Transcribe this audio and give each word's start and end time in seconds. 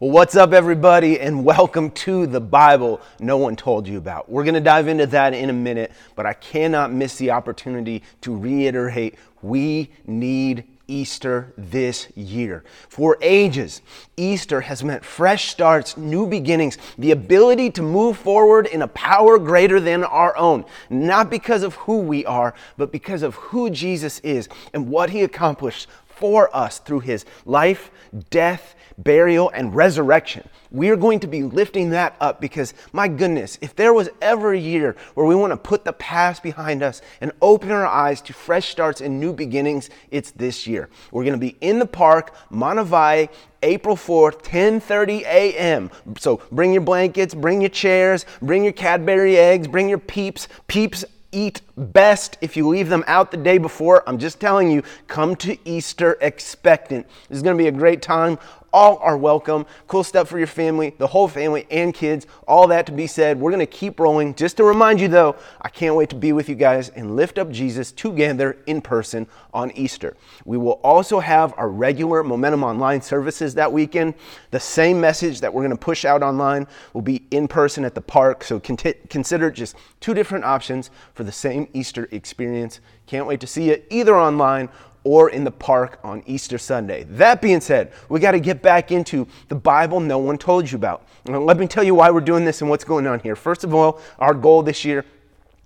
Well, 0.00 0.10
what's 0.10 0.34
up, 0.34 0.52
everybody, 0.52 1.20
and 1.20 1.44
welcome 1.44 1.92
to 1.92 2.26
the 2.26 2.40
Bible 2.40 3.00
no 3.20 3.36
one 3.36 3.54
told 3.54 3.86
you 3.86 3.96
about. 3.96 4.28
We're 4.28 4.42
going 4.42 4.54
to 4.54 4.60
dive 4.60 4.88
into 4.88 5.06
that 5.06 5.34
in 5.34 5.50
a 5.50 5.52
minute, 5.52 5.92
but 6.16 6.26
I 6.26 6.32
cannot 6.32 6.92
miss 6.92 7.14
the 7.16 7.30
opportunity 7.30 8.02
to 8.22 8.36
reiterate 8.36 9.14
we 9.40 9.92
need 10.04 10.64
Easter 10.88 11.52
this 11.56 12.08
year. 12.16 12.64
For 12.88 13.18
ages, 13.20 13.82
Easter 14.16 14.62
has 14.62 14.82
meant 14.82 15.04
fresh 15.04 15.48
starts, 15.50 15.96
new 15.96 16.26
beginnings, 16.26 16.76
the 16.98 17.12
ability 17.12 17.70
to 17.70 17.82
move 17.82 18.18
forward 18.18 18.66
in 18.66 18.82
a 18.82 18.88
power 18.88 19.38
greater 19.38 19.78
than 19.78 20.02
our 20.02 20.36
own, 20.36 20.64
not 20.90 21.30
because 21.30 21.62
of 21.62 21.74
who 21.76 21.98
we 22.00 22.26
are, 22.26 22.52
but 22.76 22.90
because 22.90 23.22
of 23.22 23.36
who 23.36 23.70
Jesus 23.70 24.18
is 24.20 24.48
and 24.72 24.88
what 24.88 25.10
he 25.10 25.22
accomplished 25.22 25.88
for 26.16 26.54
us 26.54 26.78
through 26.78 27.00
his 27.00 27.24
life, 27.44 27.90
death, 28.30 28.74
burial, 28.98 29.50
and 29.50 29.74
resurrection. 29.74 30.48
We 30.70 30.90
are 30.90 30.96
going 30.96 31.20
to 31.20 31.26
be 31.26 31.42
lifting 31.42 31.90
that 31.90 32.16
up 32.20 32.40
because, 32.40 32.74
my 32.92 33.06
goodness, 33.06 33.58
if 33.60 33.76
there 33.76 33.92
was 33.92 34.08
ever 34.20 34.52
a 34.52 34.58
year 34.58 34.96
where 35.14 35.26
we 35.26 35.34
want 35.34 35.52
to 35.52 35.56
put 35.56 35.84
the 35.84 35.92
past 35.92 36.42
behind 36.42 36.82
us 36.82 37.00
and 37.20 37.32
open 37.40 37.70
our 37.70 37.86
eyes 37.86 38.20
to 38.22 38.32
fresh 38.32 38.68
starts 38.68 39.00
and 39.00 39.20
new 39.20 39.32
beginnings, 39.32 39.90
it's 40.10 40.32
this 40.32 40.66
year. 40.66 40.88
We're 41.12 41.24
going 41.24 41.34
to 41.34 41.38
be 41.38 41.56
in 41.60 41.78
the 41.78 41.86
park, 41.86 42.34
Manavai, 42.50 43.28
April 43.62 43.96
4th, 43.96 44.42
10:30 44.42 45.22
a.m. 45.22 45.90
So 46.18 46.42
bring 46.52 46.72
your 46.72 46.82
blankets, 46.82 47.34
bring 47.34 47.60
your 47.60 47.70
chairs, 47.70 48.26
bring 48.42 48.62
your 48.62 48.74
Cadbury 48.74 49.38
eggs, 49.38 49.68
bring 49.68 49.88
your 49.88 49.98
peeps. 49.98 50.48
Peeps 50.66 51.04
eat 51.34 51.60
best 51.76 52.38
if 52.40 52.56
you 52.56 52.68
leave 52.68 52.88
them 52.88 53.04
out 53.06 53.30
the 53.30 53.36
day 53.36 53.58
before. 53.58 54.02
I'm 54.08 54.18
just 54.18 54.40
telling 54.40 54.70
you, 54.70 54.82
come 55.08 55.36
to 55.36 55.58
Easter 55.68 56.16
expectant. 56.20 57.06
This 57.28 57.36
is 57.36 57.42
going 57.42 57.56
to 57.56 57.62
be 57.62 57.68
a 57.68 57.72
great 57.72 58.00
time 58.00 58.38
all 58.74 58.98
are 58.98 59.16
welcome. 59.16 59.64
Cool 59.86 60.02
stuff 60.02 60.28
for 60.28 60.36
your 60.36 60.48
family, 60.48 60.94
the 60.98 61.06
whole 61.06 61.28
family 61.28 61.64
and 61.70 61.94
kids, 61.94 62.26
all 62.48 62.66
that 62.66 62.86
to 62.86 62.92
be 62.92 63.06
said. 63.06 63.38
We're 63.38 63.52
going 63.52 63.60
to 63.60 63.66
keep 63.66 64.00
rolling. 64.00 64.34
Just 64.34 64.56
to 64.56 64.64
remind 64.64 65.00
you 65.00 65.06
though, 65.06 65.36
I 65.60 65.68
can't 65.68 65.94
wait 65.94 66.10
to 66.10 66.16
be 66.16 66.32
with 66.32 66.48
you 66.48 66.56
guys 66.56 66.88
and 66.88 67.14
lift 67.14 67.38
up 67.38 67.52
Jesus 67.52 67.92
together 67.92 68.58
in 68.66 68.80
person 68.80 69.28
on 69.52 69.70
Easter. 69.70 70.16
We 70.44 70.58
will 70.58 70.80
also 70.82 71.20
have 71.20 71.54
our 71.56 71.68
regular 71.68 72.24
Momentum 72.24 72.64
Online 72.64 73.00
services 73.00 73.54
that 73.54 73.72
weekend. 73.72 74.14
The 74.50 74.58
same 74.58 75.00
message 75.00 75.40
that 75.40 75.54
we're 75.54 75.62
going 75.62 75.70
to 75.70 75.76
push 75.76 76.04
out 76.04 76.24
online 76.24 76.66
will 76.94 77.02
be 77.02 77.22
in 77.30 77.46
person 77.46 77.84
at 77.84 77.94
the 77.94 78.00
park. 78.00 78.42
So 78.42 78.58
consider 78.58 79.52
just 79.52 79.76
two 80.00 80.14
different 80.14 80.44
options 80.44 80.90
for 81.14 81.22
the 81.22 81.30
same 81.30 81.68
Easter 81.74 82.08
experience. 82.10 82.80
Can't 83.06 83.28
wait 83.28 83.38
to 83.38 83.46
see 83.46 83.68
you 83.70 83.80
either 83.88 84.16
online 84.16 84.68
or 85.04 85.30
in 85.30 85.44
the 85.44 85.50
park 85.50 85.98
on 86.02 86.22
Easter 86.26 86.58
Sunday. 86.58 87.04
That 87.04 87.40
being 87.40 87.60
said, 87.60 87.92
we 88.08 88.20
got 88.20 88.32
to 88.32 88.40
get 88.40 88.62
back 88.62 88.90
into 88.90 89.28
the 89.48 89.54
Bible 89.54 90.00
no 90.00 90.18
one 90.18 90.38
told 90.38 90.70
you 90.70 90.76
about. 90.76 91.06
let 91.28 91.58
me 91.58 91.66
tell 91.66 91.84
you 91.84 91.94
why 91.94 92.10
we're 92.10 92.20
doing 92.20 92.44
this 92.44 92.62
and 92.62 92.70
what's 92.70 92.84
going 92.84 93.06
on 93.06 93.20
here. 93.20 93.36
First 93.36 93.64
of 93.64 93.74
all, 93.74 94.00
our 94.18 94.34
goal 94.34 94.62
this 94.62 94.84
year 94.84 95.04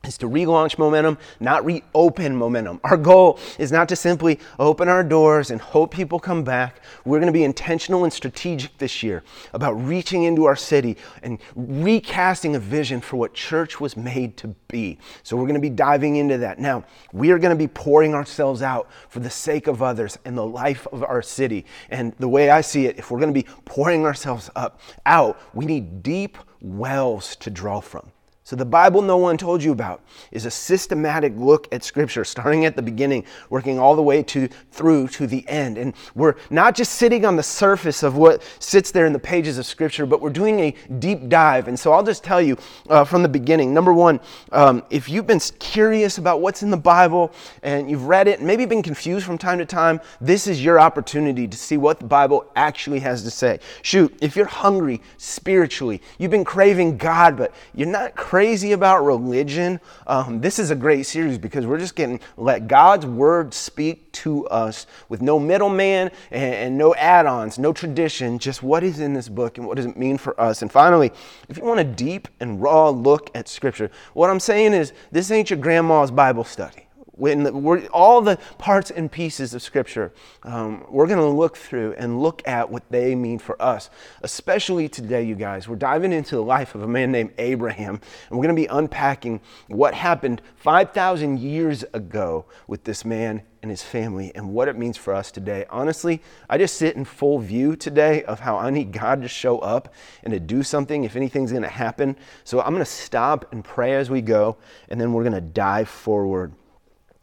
is 0.04 0.16
to 0.18 0.28
relaunch 0.28 0.78
momentum, 0.78 1.18
not 1.41 1.64
reopen 1.64 2.36
momentum. 2.36 2.80
Our 2.84 2.96
goal 2.96 3.38
is 3.58 3.72
not 3.72 3.88
to 3.88 3.96
simply 3.96 4.38
open 4.58 4.88
our 4.88 5.02
doors 5.02 5.50
and 5.50 5.60
hope 5.60 5.92
people 5.92 6.20
come 6.20 6.44
back. 6.44 6.80
We're 7.04 7.18
going 7.18 7.27
to 7.27 7.32
be 7.32 7.44
intentional 7.44 8.04
and 8.04 8.12
strategic 8.12 8.78
this 8.78 9.02
year 9.02 9.24
about 9.52 9.72
reaching 9.72 10.22
into 10.22 10.44
our 10.44 10.56
city 10.56 10.96
and 11.22 11.38
recasting 11.56 12.54
a 12.56 12.60
vision 12.60 13.00
for 13.00 13.16
what 13.16 13.34
church 13.34 13.80
was 13.80 13.96
made 13.96 14.36
to 14.38 14.48
be. 14.69 14.98
So 15.22 15.36
we're 15.36 15.44
going 15.44 15.54
to 15.54 15.60
be 15.60 15.70
diving 15.70 16.16
into 16.16 16.38
that. 16.38 16.58
Now, 16.58 16.84
we 17.12 17.30
are 17.30 17.38
going 17.38 17.56
to 17.56 17.56
be 17.56 17.69
pouring 17.69 18.14
ourselves 18.14 18.62
out 18.62 18.88
for 19.08 19.20
the 19.20 19.30
sake 19.30 19.66
of 19.66 19.82
others 19.82 20.19
and 20.24 20.38
the 20.38 20.46
life 20.46 20.86
of 20.92 21.02
our 21.02 21.22
city. 21.22 21.66
And 21.91 22.14
the 22.19 22.28
way 22.28 22.50
I 22.50 22.60
see 22.60 22.86
it, 22.86 22.98
if 22.98 23.10
we're 23.10 23.20
going 23.20 23.34
to 23.34 23.41
be 23.41 23.48
pouring 23.64 24.06
ourselves 24.06 24.48
up 24.54 24.80
out, 25.06 25.41
we 25.54 25.66
need 25.66 26.02
deep 26.02 26.38
wells 26.60 27.36
to 27.36 27.50
draw 27.50 27.80
from. 27.80 28.10
So, 28.48 28.56
the 28.56 28.64
Bible 28.64 29.02
no 29.02 29.18
one 29.18 29.36
told 29.36 29.62
you 29.62 29.72
about 29.72 30.02
is 30.32 30.46
a 30.46 30.50
systematic 30.50 31.34
look 31.36 31.69
at 31.70 31.84
Scripture, 31.84 32.25
starting 32.25 32.64
at 32.64 32.76
the 32.76 32.81
beginning, 32.81 33.26
working 33.50 33.78
all 33.78 33.94
the 33.94 34.03
way 34.03 34.22
to 34.22 34.48
through 34.70 35.09
to 35.09 35.26
the 35.26 35.47
end. 35.50 35.76
And 35.76 35.92
we're 36.14 36.34
not 36.48 36.75
just 36.75 36.94
sitting 36.94 37.26
on 37.26 37.37
the 37.37 37.42
surface 37.42 38.03
of 38.03 38.16
what 38.16 38.42
sits 38.58 38.91
there 38.91 39.04
in 39.04 39.12
the 39.12 39.19
pages 39.19 39.58
of 39.58 39.66
Scripture, 39.66 40.06
but 40.06 40.22
we're 40.22 40.31
doing 40.31 40.60
a 40.60 40.75
deep 40.98 41.28
dive. 41.28 41.69
And 41.69 41.78
so, 41.78 41.92
I'll 41.92 42.03
just 42.03 42.25
tell 42.25 42.41
you 42.41 42.56
uh, 42.88 43.04
from 43.04 43.22
the 43.22 43.28
beginning. 43.28 43.75
Number 43.75 43.92
one, 43.92 44.19
um, 44.50 44.82
if 44.88 45.10
you've 45.10 45.26
been 45.26 45.41
curious 45.58 46.16
about 46.16 46.41
what's 46.41 46.62
in 46.62 46.70
the 46.70 46.76
Bible 46.78 47.34
and 47.62 47.91
you've 47.91 48.04
read 48.04 48.28
it, 48.28 48.38
and 48.38 48.47
maybe 48.47 48.64
been 48.64 48.82
confused 48.82 49.26
from 49.26 49.37
time 49.37 49.58
to 49.58 49.66
time, 49.66 50.00
this 50.22 50.47
is 50.47 50.64
your 50.64 50.81
opportunity 50.81 51.47
to 51.47 51.56
see 51.58 51.76
what 51.76 52.00
the 52.00 52.06
Bible 52.06 52.50
actually 52.56 53.00
has 53.00 53.22
to 53.25 53.31
say. 53.31 53.60
Shoot, 53.82 54.16
if 54.22 54.37
you're 54.37 54.47
hungry 54.47 55.03
spiritually, 55.19 56.00
you've 56.16 56.31
been 56.31 56.47
craving 56.47 56.97
God, 56.97 57.37
but 57.37 57.53
you're 57.75 57.87
not 57.87 58.16
craving 58.16 58.38
crazy 58.38 58.71
about 58.71 59.04
religion, 59.04 59.81
um, 60.06 60.41
this 60.41 60.60
is 60.60 60.71
a 60.71 60.76
great 60.76 61.03
series 61.03 61.37
because 61.37 61.66
we're 61.66 61.76
just 61.76 61.97
getting 61.97 62.21
let 62.37 62.69
God's 62.69 63.04
word 63.04 63.53
speak 63.53 64.12
to 64.12 64.47
us 64.47 64.87
with 65.09 65.21
no 65.21 65.41
middleman 65.41 66.09
and, 66.31 66.54
and 66.54 66.78
no 66.78 66.94
add-ons, 66.94 67.59
no 67.59 67.72
tradition, 67.72 68.38
just 68.38 68.62
what 68.62 68.84
is 68.84 69.00
in 69.00 69.12
this 69.12 69.28
book 69.28 69.59
and 69.59 69.66
what 69.66 69.76
does 69.76 69.87
it 69.87 69.97
mean 69.97 70.16
for 70.16 70.41
us. 70.41 70.62
And 70.62 70.71
finally, 70.71 71.10
if 71.49 71.56
you 71.56 71.65
want 71.65 71.81
a 71.81 71.84
deep 71.84 72.28
and 72.38 72.62
raw 72.62 72.91
look 72.91 73.28
at 73.34 73.49
Scripture, 73.49 73.91
what 74.15 74.31
I'm 74.31 74.38
saying 74.38 74.72
is 74.72 74.93
this 75.10 75.32
ain't 75.32 75.50
your 75.50 75.59
grandma's 75.59 76.12
Bible 76.12 76.44
study 76.44 76.88
when 77.19 77.43
the, 77.43 77.89
all 77.89 78.21
the 78.21 78.39
parts 78.59 78.91
and 78.91 79.11
pieces 79.11 79.55
of 79.55 79.62
Scripture, 79.62 80.12
um, 80.45 80.84
we're 80.89 81.06
going 81.06 81.19
to 81.19 81.27
look 81.27 81.56
through 81.56 81.95
and 81.95 82.23
look 82.23 82.47
at 82.47 82.71
what 82.71 82.89
they 82.91 83.15
mean 83.15 83.39
for 83.39 83.61
us. 83.61 83.91
Especially 84.23 84.89
today, 84.89 85.23
you 85.23 85.34
guys, 85.34 85.69
we're 85.69 85.77
diving 85.77 86.12
into 86.12 86.37
the 86.37 86.43
life 86.43 86.75
of 86.75 86.83
a 86.83 86.89
man 86.89 87.12
named 87.12 87.33
Abraham, 87.39 88.01
and 88.29 88.39
we're 88.39 88.45
going 88.45 88.55
to 88.55 88.61
be 88.62 88.67
unpacking 88.67 89.41
what 89.67 89.95
happened 89.95 90.41
5,000 90.56 91.41
years 91.41 91.84
ago 91.93 92.47
with 92.67 92.84
this 92.84 93.05
man 93.05 93.43
and 93.62 93.71
his 93.71 93.83
family 93.83 94.31
and 94.35 94.53
what 94.53 94.69
it 94.69 94.77
means 94.77 94.97
for 94.97 95.12
us 95.12 95.33
today. 95.33 95.67
Honestly, 95.69 96.23
I 96.49 96.59
just 96.59 96.77
sit 96.77 96.97
in 96.97 97.05
full 97.05 97.39
view 97.41 97.75
today 97.75 98.23
of 98.25 98.41
how 98.41 98.56
I 98.56 98.71
need 98.71 98.93
God 98.93 99.23
to 99.23 99.29
show 99.29 99.59
up 99.59 99.93
and 100.23 100.33
to 100.33 100.39
do 100.39 100.62
something 100.62 101.05
if 101.05 101.17
anything's 101.17 101.50
going 101.50 101.65
to 101.65 101.69
happen. 101.69 102.17
So 102.45 102.61
I'm 102.61 102.73
going 102.73 102.85
to 102.85 102.91
stop 102.91 103.53
and 103.53 103.65
pray 103.65 103.95
as 103.95 104.11
we 104.11 104.23
go, 104.23 104.56
and 104.89 105.00
then 105.00 105.12
we're 105.12 105.25
going 105.25 105.35
to 105.35 105.41
dive 105.41 105.89
forward 105.89 106.53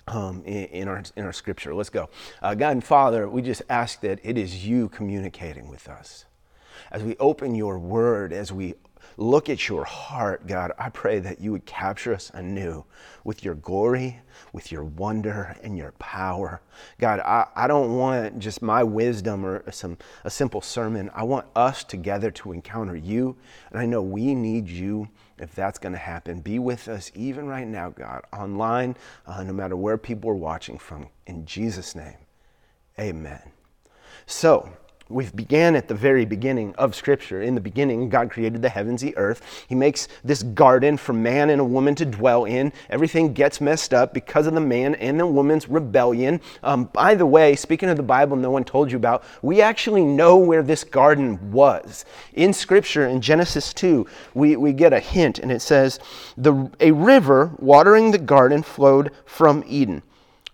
um, 0.08 0.44
in, 0.46 0.66
in, 0.66 0.88
our, 0.88 1.04
in 1.16 1.26
our 1.26 1.34
scripture. 1.34 1.74
Let's 1.74 1.90
go. 1.90 2.10
Uh, 2.42 2.56
God 2.56 2.72
and 2.72 2.84
Father, 2.84 3.28
we 3.28 3.42
just 3.42 3.62
ask 3.70 4.02
that 4.02 4.20
it 4.24 4.38
is 4.38 4.66
you 4.66 4.90
communicating 4.90 5.68
with 5.68 5.88
us. 5.88 6.26
As 6.92 7.04
we 7.04 7.16
open 7.18 7.56
your 7.56 7.80
word, 7.80 8.32
as 8.32 8.52
we 8.52 8.76
look 9.18 9.50
at 9.50 9.70
your 9.70 9.86
heart, 9.86 10.46
God, 10.46 10.72
I 10.78 10.90
pray 10.90 11.20
that 11.20 11.40
you 11.40 11.52
would 11.52 11.66
capture 11.66 12.14
us 12.14 12.32
anew 12.34 12.84
with 13.24 13.44
your 13.44 13.56
glory, 13.56 14.20
with 14.52 14.72
your 14.72 14.84
wonder, 14.84 15.58
and 15.64 15.78
your 15.78 15.94
power. 15.94 16.62
God, 17.00 17.20
I, 17.22 17.48
I 17.56 17.68
don't 17.68 17.96
want 17.96 18.40
just 18.40 18.62
my 18.62 18.84
wisdom 18.84 19.46
or 19.46 19.70
some, 19.72 19.98
a 20.24 20.30
simple 20.30 20.62
sermon. 20.62 21.10
I 21.14 21.24
want 21.24 21.48
us 21.56 21.84
together 21.84 22.30
to 22.32 22.52
encounter 22.52 22.96
you. 22.96 23.38
And 23.72 23.80
I 23.80 23.86
know 23.86 24.02
we 24.02 24.36
need 24.36 24.68
you 24.68 25.08
if 25.40 25.53
that's 25.53 25.79
going 25.79 25.94
to 25.94 26.00
happen. 26.00 26.41
Be 26.41 26.59
with 26.59 26.88
us 26.88 27.12
even 27.16 27.47
right 27.47 27.68
now, 27.68 27.90
God, 27.90 28.23
online, 28.31 28.96
uh, 29.25 29.44
no 29.44 29.53
matter 29.53 29.75
where 29.75 29.97
people 29.97 30.29
are 30.29 30.35
watching 30.35 30.78
from. 30.78 31.09
In 31.28 31.46
Jesus' 31.46 31.96
name, 31.96 32.18
amen. 33.00 33.41
So, 34.25 34.69
we 35.08 35.30
began 35.30 35.76
at 35.76 35.88
the 35.88 35.94
very 35.94 36.26
beginning 36.26 36.74
of 36.76 36.96
Scripture. 36.96 37.42
In 37.42 37.54
the 37.54 37.62
beginning, 37.62 38.10
God 38.10 38.32
created 38.32 38.64
the 38.64 38.70
heavens, 38.70 39.02
the 39.02 39.16
earth. 39.18 39.66
He 39.68 39.76
makes 39.76 40.08
this 40.24 40.42
garden 40.42 40.98
for 40.98 41.14
man 41.14 41.52
and 41.52 41.62
a 41.62 41.66
woman 41.66 41.94
to 41.96 42.06
dwell 42.06 42.46
in. 42.46 42.74
Everything 42.90 43.34
gets 43.34 43.62
messed 43.62 43.94
up 43.94 44.16
because 44.16 44.48
of 44.48 44.56
the 44.56 44.62
man 44.62 44.96
and 44.96 45.20
the 45.20 45.28
woman's 45.28 45.70
rebellion. 45.70 46.42
Um, 46.64 46.86
by 46.86 47.14
the 47.14 47.26
way, 47.26 47.56
speaking 47.56 47.90
of 47.90 47.98
the 47.98 48.04
Bible, 48.04 48.36
no 48.36 48.50
one 48.50 48.64
told 48.64 48.92
you 48.92 48.98
about, 48.98 49.24
we 49.44 49.62
actually 49.62 50.04
know 50.04 50.38
where 50.38 50.64
this 50.64 50.84
garden 50.84 51.52
was. 51.52 52.04
In 52.34 52.52
Scripture, 52.52 53.06
in 53.06 53.22
Genesis 53.22 53.76
2, 53.76 54.08
we, 54.34 54.56
we 54.56 54.74
get 54.74 54.91
a 54.91 55.00
hint, 55.00 55.38
and 55.38 55.52
it 55.52 55.62
says, 55.62 56.00
the, 56.35 56.72
A 56.79 56.91
river 56.91 57.52
watering 57.59 58.09
the 58.09 58.18
garden 58.18 58.64
flowed 58.64 59.12
from 59.26 59.64
Eden. 59.68 60.02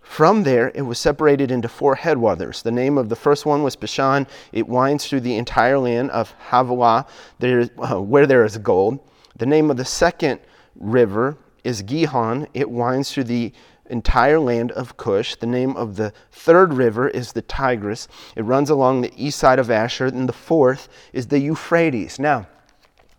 From 0.02 0.42
there, 0.42 0.70
it 0.74 0.82
was 0.82 0.98
separated 0.98 1.50
into 1.50 1.68
four 1.68 1.94
headwaters. 1.94 2.62
The 2.62 2.70
name 2.70 2.98
of 2.98 3.08
the 3.08 3.16
first 3.16 3.46
one 3.46 3.62
was 3.62 3.76
Pishon. 3.76 4.26
It 4.52 4.68
winds 4.68 5.06
through 5.06 5.20
the 5.20 5.36
entire 5.36 5.78
land 5.78 6.10
of 6.10 6.34
Havilah, 6.50 7.06
there, 7.38 7.68
uh, 7.78 8.00
where 8.00 8.26
there 8.26 8.44
is 8.44 8.58
gold. 8.58 8.98
The 9.36 9.46
name 9.46 9.70
of 9.70 9.76
the 9.78 9.84
second 9.84 10.40
river 10.76 11.38
is 11.64 11.82
Gihon. 11.82 12.46
It 12.52 12.70
winds 12.70 13.12
through 13.12 13.24
the 13.24 13.52
entire 13.86 14.38
land 14.38 14.72
of 14.72 14.96
Cush. 14.96 15.36
The 15.36 15.46
name 15.46 15.76
of 15.76 15.96
the 15.96 16.12
third 16.30 16.74
river 16.74 17.08
is 17.08 17.32
the 17.32 17.42
Tigris. 17.42 18.08
It 18.36 18.42
runs 18.42 18.70
along 18.70 19.00
the 19.00 19.12
east 19.16 19.38
side 19.38 19.58
of 19.58 19.70
Ashur. 19.70 20.06
And 20.06 20.28
the 20.28 20.34
fourth 20.34 20.88
is 21.12 21.28
the 21.28 21.38
Euphrates. 21.38 22.18
Now, 22.18 22.46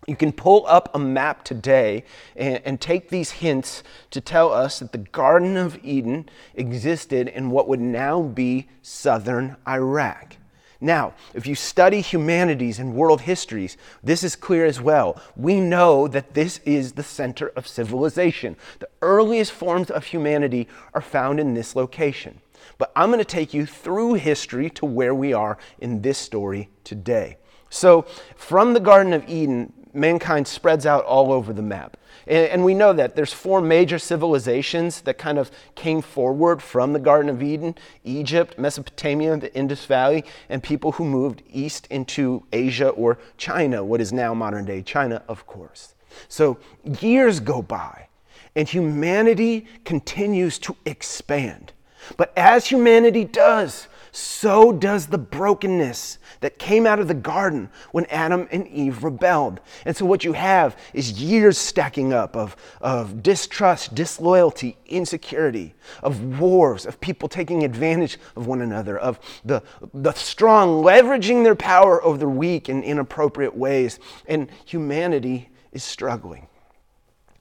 you 0.06 0.16
can 0.16 0.32
pull 0.32 0.66
up 0.66 0.94
a 0.94 0.98
map 0.98 1.44
today 1.44 2.04
and, 2.36 2.60
and, 2.64 2.80
take 2.80 3.08
these 3.08 3.30
hints 3.30 3.82
to 4.10 4.20
tell 4.20 4.52
us 4.52 4.80
that 4.80 4.92
the 4.92 4.98
Garden 4.98 5.56
of 5.56 5.78
Eden 5.82 6.28
existed 6.54 7.28
in 7.28 7.50
what 7.50 7.68
would 7.68 7.80
now 7.80 8.22
be 8.22 8.68
southern 8.82 9.56
Iraq. 9.66 10.36
Now, 10.80 11.14
if 11.32 11.46
you 11.46 11.54
study 11.54 12.02
humanities 12.02 12.78
and 12.78 12.94
world 12.94 13.22
histories, 13.22 13.78
this 14.02 14.22
is 14.22 14.36
clear 14.36 14.66
as 14.66 14.82
well. 14.82 15.18
We 15.34 15.58
know 15.58 16.06
that 16.08 16.34
this 16.34 16.60
is 16.66 16.92
the 16.92 17.02
center 17.02 17.48
of 17.56 17.66
civilization. 17.66 18.56
The 18.80 18.88
earliest 19.00 19.52
forms 19.52 19.90
of 19.90 20.04
humanity 20.04 20.68
are 20.92 21.00
found 21.00 21.40
in 21.40 21.54
this 21.54 21.74
location. 21.74 22.40
But 22.76 22.92
I'm 22.94 23.08
going 23.08 23.18
to 23.18 23.24
take 23.24 23.54
you 23.54 23.64
through 23.64 24.14
history 24.14 24.68
to 24.70 24.84
where 24.84 25.14
we 25.14 25.32
are 25.32 25.56
in 25.78 26.02
this 26.02 26.18
story 26.18 26.68
today. 26.82 27.38
So, 27.70 28.02
from 28.36 28.74
the 28.74 28.80
Garden 28.80 29.12
of 29.12 29.28
Eden, 29.28 29.72
mankind 29.94 30.46
spreads 30.46 30.86
out 30.86 31.04
all 31.04 31.32
over 31.32 31.52
the 31.52 31.62
map. 31.62 31.96
And, 32.26 32.48
and, 32.48 32.64
we 32.64 32.74
know 32.74 32.92
that 32.92 33.16
there's 33.16 33.32
four 33.32 33.60
major 33.60 33.98
civilizations 33.98 35.02
that 35.02 35.18
kind 35.18 35.38
of 35.38 35.50
came 35.74 36.00
forward 36.00 36.62
from 36.62 36.92
the 36.92 36.98
Garden 36.98 37.28
of 37.28 37.42
Eden 37.42 37.74
Egypt, 38.02 38.58
Mesopotamia, 38.58 39.36
the 39.36 39.54
Indus 39.54 39.84
Valley, 39.84 40.24
and 40.48 40.62
people 40.62 40.92
who 40.92 41.04
moved 41.04 41.42
east 41.50 41.86
into 41.90 42.44
Asia 42.52 42.88
or 42.88 43.18
China, 43.36 43.84
what 43.84 44.00
is 44.00 44.12
now 44.12 44.32
modern 44.34 44.64
day 44.64 44.82
China, 44.82 45.22
of 45.28 45.46
course. 45.46 45.94
So 46.28 46.58
years 47.00 47.40
go 47.40 47.62
by, 47.62 48.08
and 48.56 48.68
humanity 48.68 49.66
continues 49.84 50.58
to 50.60 50.76
expand. 50.84 51.72
But 52.16 52.32
as 52.36 52.66
humanity 52.66 53.24
does, 53.24 53.88
so 54.16 54.70
does 54.70 55.08
the 55.08 55.18
brokenness 55.18 56.18
that 56.38 56.56
came 56.56 56.86
out 56.86 57.00
of 57.00 57.08
the 57.08 57.14
garden 57.14 57.68
when 57.90 58.06
Adam 58.06 58.46
and 58.52 58.68
Eve 58.68 59.02
rebelled. 59.02 59.58
And 59.84 59.96
so, 59.96 60.06
what 60.06 60.22
you 60.22 60.34
have 60.34 60.78
is 60.92 61.20
years 61.20 61.58
stacking 61.58 62.12
up 62.12 62.36
of, 62.36 62.54
of 62.80 63.24
distrust, 63.24 63.96
disloyalty, 63.96 64.76
insecurity, 64.86 65.74
of 66.00 66.38
wars, 66.38 66.86
of 66.86 67.00
people 67.00 67.28
taking 67.28 67.64
advantage 67.64 68.18
of 68.36 68.46
one 68.46 68.60
another, 68.60 68.96
of 68.96 69.18
the, 69.44 69.64
the 69.92 70.12
strong 70.12 70.84
leveraging 70.84 71.42
their 71.42 71.56
power 71.56 72.00
over 72.04 72.18
the 72.18 72.28
weak 72.28 72.68
in 72.68 72.84
inappropriate 72.84 73.56
ways. 73.56 73.98
And 74.26 74.48
humanity 74.64 75.48
is 75.72 75.82
struggling. 75.82 76.46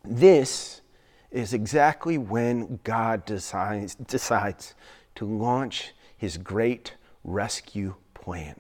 This 0.03 0.81
is 1.29 1.53
exactly 1.53 2.17
when 2.17 2.79
God 2.83 3.25
decides, 3.25 3.93
decides 3.93 4.73
to 5.15 5.25
launch 5.25 5.93
his 6.23 6.37
great 6.37 6.93
rescue 7.25 7.95
plan. 8.13 8.55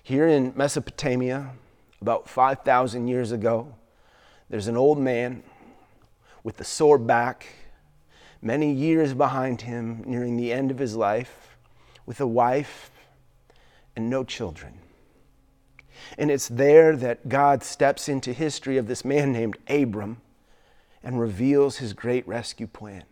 Here 0.00 0.28
in 0.28 0.52
Mesopotamia, 0.54 1.50
about 2.00 2.28
5,000 2.28 3.08
years 3.08 3.32
ago, 3.32 3.74
there's 4.48 4.68
an 4.68 4.76
old 4.76 4.96
man 4.96 5.42
with 6.44 6.60
a 6.60 6.64
sore 6.64 6.96
back, 6.96 7.48
many 8.40 8.72
years 8.72 9.12
behind 9.12 9.62
him, 9.62 10.04
nearing 10.06 10.36
the 10.36 10.52
end 10.52 10.70
of 10.70 10.78
his 10.78 10.94
life, 10.94 11.56
with 12.06 12.20
a 12.20 12.28
wife 12.28 12.92
and 13.96 14.08
no 14.08 14.22
children. 14.22 14.78
And 16.16 16.30
it's 16.30 16.46
there 16.46 16.94
that 16.94 17.28
God 17.28 17.64
steps 17.64 18.08
into 18.08 18.32
history 18.32 18.76
of 18.76 18.86
this 18.86 19.04
man 19.04 19.32
named 19.32 19.58
Abram 19.68 20.18
and 21.02 21.18
reveals 21.18 21.78
his 21.78 21.92
great 21.92 22.24
rescue 22.28 22.68
plan. 22.68 23.02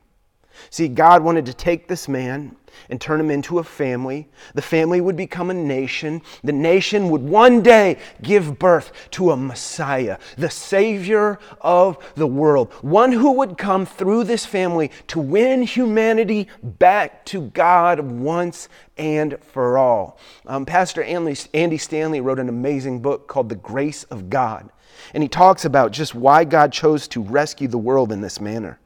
See, 0.71 0.89
God 0.89 1.23
wanted 1.23 1.47
to 1.47 1.55
take 1.55 1.89
this 1.89 2.09
man 2.09 2.57
and 2.89 3.01
turn 3.01 3.21
him 3.21 3.31
into 3.31 3.59
a 3.59 3.65
family. 3.65 4.29
The 4.55 4.63
family 4.63 5.01
would 5.01 5.17
become 5.17 5.51
a 5.51 5.55
nation. 5.55 6.23
The 6.45 6.53
nation 6.53 7.11
would 7.11 7.23
one 7.23 7.63
day 7.63 7.99
give 8.23 8.59
birth 8.59 8.93
to 9.13 9.31
a 9.31 9.37
Messiah, 9.37 10.19
the 10.37 10.51
Savior 10.51 11.39
of 11.61 11.99
the 12.15 12.27
world, 12.27 12.73
one 12.83 13.13
who 13.13 13.33
would 13.33 13.59
come 13.59 13.87
through 13.87 14.25
this 14.25 14.47
family 14.47 14.91
to 15.09 15.21
win 15.21 15.63
humanity 15.63 16.49
back 16.63 17.25
to 17.27 17.43
God 17.49 18.01
once 18.01 18.69
and 18.97 19.37
for 19.43 19.79
all. 19.79 20.19
Um, 20.47 20.65
Pastor 20.65 21.03
Andy 21.03 21.79
Stanley 21.79 22.21
wrote 22.21 22.39
an 22.39 22.49
amazing 22.49 23.01
book 23.01 23.29
called 23.29 23.49
The 23.49 23.57
Grace 23.57 24.05
of 24.05 24.31
God, 24.31 24.71
and 25.13 25.23
he 25.23 25.29
talks 25.29 25.65
about 25.65 25.93
just 25.93 26.15
why 26.15 26.45
God 26.45 26.73
chose 26.73 27.07
to 27.09 27.23
rescue 27.23 27.69
the 27.69 27.79
world 27.79 28.13
in 28.13 28.21
this 28.21 28.41
manner. 28.41 28.79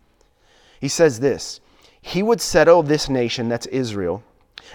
He 0.81 0.89
says 0.89 1.21
this 1.21 1.61
He 2.01 2.23
would 2.23 2.41
settle 2.41 2.83
this 2.83 3.09
nation, 3.09 3.49
that's 3.49 3.67
Israel, 3.67 4.23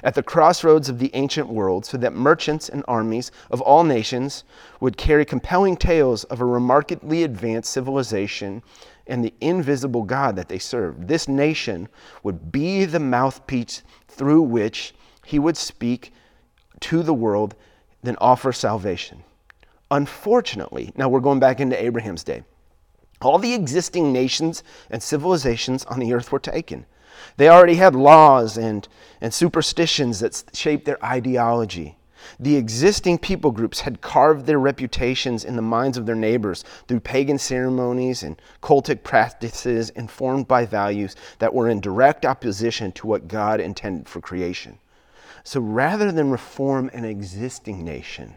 at 0.04 0.14
the 0.14 0.24
crossroads 0.24 0.88
of 0.88 1.00
the 1.00 1.12
ancient 1.14 1.50
world, 1.50 1.86
so 1.86 1.98
that 1.98 2.14
merchants 2.14 2.70
and 2.70 2.84
armies 2.88 3.32
of 3.50 3.60
all 3.62 3.84
nations 3.84 4.44
would 4.80 4.98
carry 4.98 5.26
compelling 5.26 5.76
tales 5.76 6.24
of 6.26 6.42
a 6.42 6.46
remarkably 6.46 7.24
advanced 7.24 7.72
civilization 7.72 8.62
and 9.08 9.24
the 9.24 9.34
invisible 9.42 10.04
God 10.04 10.36
that 10.36 10.48
they 10.48 10.60
served. 10.60 11.08
This 11.08 11.28
nation 11.28 11.88
would 12.24 12.52
be 12.52 12.86
the 12.86 13.00
mouthpiece 13.00 13.84
through 14.08 14.42
which 14.42 14.94
he 15.26 15.40
would 15.40 15.58
speak 15.58 16.14
to 16.82 17.04
the 17.04 17.14
world, 17.14 17.56
then 18.04 18.16
offer 18.20 18.52
salvation. 18.52 19.24
Unfortunately, 19.92 20.92
now 20.96 21.10
we're 21.10 21.20
going 21.20 21.40
back 21.40 21.60
into 21.60 21.82
Abraham's 21.82 22.24
day. 22.24 22.44
All 23.22 23.40
the 23.40 23.54
existing 23.54 24.12
nations 24.12 24.64
and 24.90 25.02
civilizations 25.02 25.86
on 25.86 26.00
the 26.00 26.14
earth 26.14 26.32
were 26.32 26.40
taken. 26.40 26.86
They 27.38 27.50
already 27.50 27.76
had 27.76 27.96
laws 27.96 28.58
and, 28.58 28.88
and 29.22 29.34
superstitions 29.34 30.20
that 30.20 30.44
shaped 30.54 30.86
their 30.86 31.04
ideology. 31.04 31.98
The 32.40 32.56
existing 32.56 33.20
people 33.20 33.52
groups 33.52 33.82
had 33.82 34.02
carved 34.02 34.46
their 34.46 34.60
reputations 34.60 35.46
in 35.46 35.56
the 35.56 35.62
minds 35.62 35.98
of 35.98 36.06
their 36.06 36.16
neighbors 36.16 36.64
through 36.88 37.02
pagan 37.02 37.38
ceremonies 37.38 38.24
and 38.24 38.42
cultic 38.62 39.04
practices 39.04 39.92
informed 39.92 40.48
by 40.48 40.66
values 40.66 41.16
that 41.40 41.54
were 41.54 41.70
in 41.70 41.80
direct 41.80 42.26
opposition 42.26 42.92
to 42.94 43.08
what 43.08 43.28
God 43.28 43.60
intended 43.60 44.10
for 44.10 44.22
creation. 44.22 44.80
So 45.44 45.62
rather 45.62 46.12
than 46.12 46.32
reform 46.32 46.90
an 46.94 47.06
existing 47.06 47.86
nation, 47.86 48.36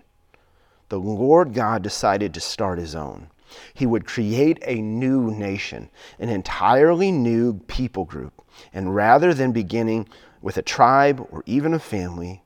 the 0.90 1.00
Lord 1.00 1.54
God 1.54 1.82
decided 1.82 2.34
to 2.34 2.40
start 2.40 2.78
his 2.78 2.94
own. 2.94 3.30
He 3.74 3.86
would 3.86 4.06
create 4.06 4.58
a 4.62 4.80
new 4.80 5.30
nation, 5.30 5.90
an 6.18 6.28
entirely 6.28 7.12
new 7.12 7.60
people 7.60 8.04
group. 8.04 8.42
And 8.72 8.94
rather 8.94 9.32
than 9.34 9.52
beginning 9.52 10.08
with 10.40 10.56
a 10.56 10.62
tribe 10.62 11.26
or 11.30 11.42
even 11.46 11.74
a 11.74 11.78
family, 11.78 12.42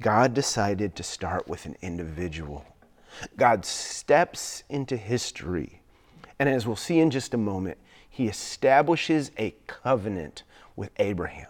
God 0.00 0.34
decided 0.34 0.94
to 0.96 1.02
start 1.02 1.48
with 1.48 1.66
an 1.66 1.76
individual. 1.80 2.64
God 3.36 3.64
steps 3.64 4.62
into 4.68 4.96
history. 4.96 5.80
And 6.38 6.48
as 6.48 6.66
we'll 6.66 6.76
see 6.76 7.00
in 7.00 7.10
just 7.10 7.34
a 7.34 7.38
moment, 7.38 7.78
he 8.08 8.28
establishes 8.28 9.30
a 9.38 9.54
covenant 9.66 10.42
with 10.74 10.90
Abraham. 10.98 11.48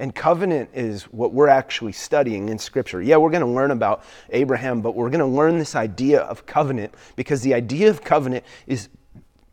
And 0.00 0.14
covenant 0.14 0.70
is 0.72 1.04
what 1.04 1.34
we're 1.34 1.48
actually 1.48 1.92
studying 1.92 2.48
in 2.48 2.58
Scripture. 2.58 3.02
Yeah, 3.02 3.18
we're 3.18 3.30
going 3.30 3.42
to 3.42 3.46
learn 3.46 3.70
about 3.70 4.02
Abraham, 4.30 4.80
but 4.80 4.96
we're 4.96 5.10
going 5.10 5.20
to 5.20 5.26
learn 5.26 5.58
this 5.58 5.74
idea 5.74 6.22
of 6.22 6.46
covenant 6.46 6.94
because 7.16 7.42
the 7.42 7.52
idea 7.52 7.90
of 7.90 8.02
covenant 8.02 8.46
is 8.66 8.88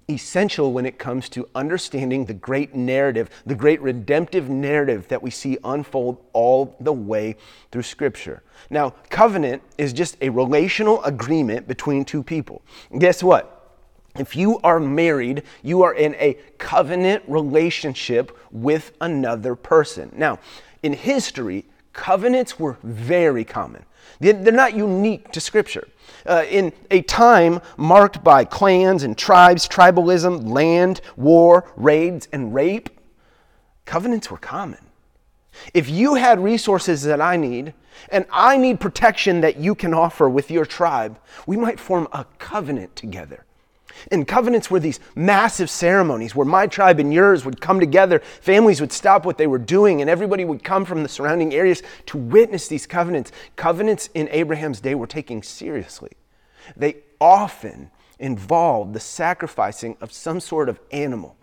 essential 0.10 0.72
when 0.72 0.86
it 0.86 0.98
comes 0.98 1.28
to 1.28 1.50
understanding 1.54 2.24
the 2.24 2.34
great 2.34 2.74
narrative, 2.74 3.30
the 3.46 3.56
great 3.56 3.82
redemptive 3.82 4.50
narrative 4.50 5.06
that 5.10 5.22
we 5.22 5.30
see 5.30 5.58
unfold 5.66 6.24
all 6.32 6.78
the 6.80 6.94
way 6.94 7.36
through 7.74 7.84
Scripture. 7.84 8.42
Now, 8.70 8.92
covenant 9.10 9.62
is 9.78 9.92
just 9.92 10.16
a 10.22 10.30
relational 10.30 11.04
agreement 11.04 11.68
between 11.68 12.06
two 12.06 12.24
people. 12.24 12.62
Guess 12.98 13.22
what? 13.22 13.57
If 14.18 14.36
you 14.36 14.60
are 14.64 14.80
married, 14.80 15.44
you 15.64 15.84
are 15.84 15.94
in 15.94 16.16
a 16.16 16.38
covenant 16.58 17.24
relationship 17.28 18.38
with 18.52 18.94
another 19.02 19.56
person. 19.56 20.12
Now, 20.16 20.40
in 20.84 20.94
history, 20.94 21.66
covenants 21.94 22.60
were 22.60 22.78
very 22.84 23.44
common. 23.44 23.86
They're 24.20 24.52
not 24.52 24.76
unique 24.76 25.32
to 25.34 25.42
Scripture. 25.42 25.88
Uh, 26.26 26.46
in 26.50 26.74
a 26.90 27.02
time 27.02 27.62
marked 27.78 28.24
by 28.24 28.46
clans 28.46 29.04
and 29.04 29.18
tribes, 29.18 29.68
tribalism, 29.68 30.48
land, 30.48 31.02
war, 31.16 31.72
raids, 31.76 32.28
and 32.32 32.54
rape, 32.54 32.90
covenants 33.86 34.32
were 34.32 34.38
common. 34.38 34.80
If 35.74 35.90
you 35.90 36.16
had 36.16 36.40
resources 36.40 37.04
that 37.04 37.20
I 37.22 37.36
need, 37.36 37.74
and 38.10 38.26
I 38.32 38.58
need 38.58 38.80
protection 38.80 39.42
that 39.42 39.58
you 39.58 39.76
can 39.76 39.94
offer 39.94 40.30
with 40.30 40.52
your 40.52 40.66
tribe, 40.66 41.20
we 41.46 41.58
might 41.58 41.80
form 41.80 42.08
a 42.12 42.26
covenant 42.38 42.96
together. 42.96 43.44
And 44.12 44.28
covenants 44.28 44.70
were 44.70 44.80
these 44.80 45.00
massive 45.16 45.70
ceremonies 45.70 46.36
where 46.36 46.46
my 46.46 46.68
tribe 46.68 47.00
and 47.00 47.14
yours 47.14 47.46
would 47.46 47.62
come 47.62 47.80
together. 47.80 48.20
Families 48.42 48.82
would 48.82 48.92
stop 48.92 49.26
what 49.26 49.38
they 49.38 49.48
were 49.48 49.58
doing, 49.58 50.02
and 50.02 50.10
everybody 50.10 50.46
would 50.46 50.64
come 50.64 50.86
from 50.86 51.04
the 51.04 51.10
surrounding 51.10 51.54
areas 51.54 51.84
to 52.08 52.18
witness 52.18 52.68
these 52.68 52.86
covenants. 52.86 53.32
Covenants 53.56 54.10
in 54.14 54.28
Abraham's 54.30 54.80
day 54.80 54.96
were 54.96 55.08
taken 55.08 55.42
seriously. 55.44 56.12
They 56.76 56.98
often 57.20 57.92
involved 58.20 58.94
the 58.94 59.00
sacrificing 59.00 59.98
of 60.02 60.12
some 60.12 60.40
sort 60.40 60.70
of 60.70 60.80
animal 60.92 61.36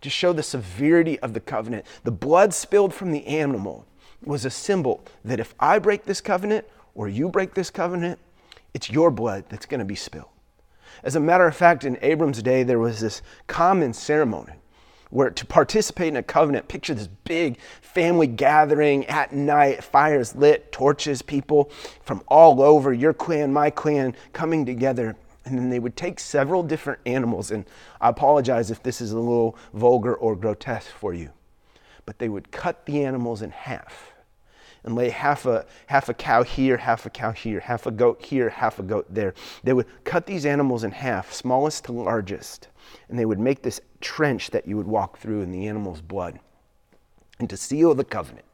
to 0.00 0.10
show 0.10 0.32
the 0.32 0.42
severity 0.42 1.18
of 1.20 1.34
the 1.34 1.40
covenant. 1.40 1.86
The 2.04 2.10
blood 2.12 2.54
spilled 2.54 2.94
from 2.94 3.12
the 3.12 3.26
animal 3.26 3.86
was 4.24 4.44
a 4.44 4.50
symbol 4.50 5.02
that 5.24 5.40
if 5.40 5.54
I 5.60 5.78
break 5.78 6.04
this 6.04 6.20
covenant 6.20 6.66
or 6.94 7.08
you 7.08 7.28
break 7.28 7.54
this 7.54 7.70
covenant, 7.70 8.18
it's 8.74 8.90
your 8.90 9.10
blood 9.10 9.44
that's 9.48 9.66
going 9.66 9.78
to 9.78 9.84
be 9.86 9.94
spilled. 9.94 10.28
As 11.02 11.16
a 11.16 11.20
matter 11.20 11.46
of 11.46 11.56
fact, 11.56 11.84
in 11.84 11.98
Abram's 12.02 12.42
day, 12.42 12.62
there 12.62 12.78
was 12.78 13.00
this 13.00 13.22
common 13.46 13.92
ceremony 13.92 14.54
where 15.10 15.30
to 15.30 15.46
participate 15.46 16.08
in 16.08 16.16
a 16.16 16.22
covenant, 16.22 16.68
picture 16.68 16.94
this 16.94 17.08
big 17.24 17.58
family 17.80 18.26
gathering 18.26 19.06
at 19.06 19.32
night, 19.32 19.84
fires 19.84 20.34
lit, 20.34 20.72
torches, 20.72 21.22
people 21.22 21.70
from 22.02 22.22
all 22.28 22.60
over, 22.60 22.92
your 22.92 23.14
clan, 23.14 23.52
my 23.52 23.70
clan, 23.70 24.14
coming 24.32 24.66
together. 24.66 25.16
And 25.44 25.56
then 25.56 25.70
they 25.70 25.78
would 25.78 25.96
take 25.96 26.18
several 26.18 26.64
different 26.64 26.98
animals, 27.06 27.52
and 27.52 27.64
I 28.00 28.08
apologize 28.08 28.72
if 28.72 28.82
this 28.82 29.00
is 29.00 29.12
a 29.12 29.18
little 29.18 29.56
vulgar 29.72 30.14
or 30.14 30.34
grotesque 30.34 30.90
for 30.90 31.14
you, 31.14 31.30
but 32.04 32.18
they 32.18 32.28
would 32.28 32.50
cut 32.50 32.84
the 32.84 33.04
animals 33.04 33.42
in 33.42 33.50
half 33.50 34.15
and 34.86 34.94
lay 34.94 35.10
half 35.10 35.44
a, 35.44 35.66
half 35.86 36.08
a 36.08 36.14
cow 36.14 36.44
here, 36.44 36.76
half 36.76 37.04
a 37.04 37.10
cow 37.10 37.32
here, 37.32 37.58
half 37.60 37.86
a 37.86 37.90
goat 37.90 38.24
here, 38.24 38.48
half 38.48 38.78
a 38.78 38.84
goat 38.84 39.06
there. 39.10 39.34
They 39.64 39.72
would 39.72 39.86
cut 40.04 40.26
these 40.26 40.46
animals 40.46 40.84
in 40.84 40.92
half, 40.92 41.32
smallest 41.32 41.84
to 41.84 41.92
largest, 41.92 42.68
and 43.08 43.18
they 43.18 43.26
would 43.26 43.40
make 43.40 43.62
this 43.62 43.80
trench 44.00 44.50
that 44.52 44.66
you 44.66 44.76
would 44.76 44.86
walk 44.86 45.18
through 45.18 45.42
in 45.42 45.50
the 45.50 45.66
animal's 45.66 46.00
blood. 46.00 46.38
And 47.40 47.50
to 47.50 47.56
seal 47.56 47.94
the 47.94 48.04
covenant, 48.04 48.46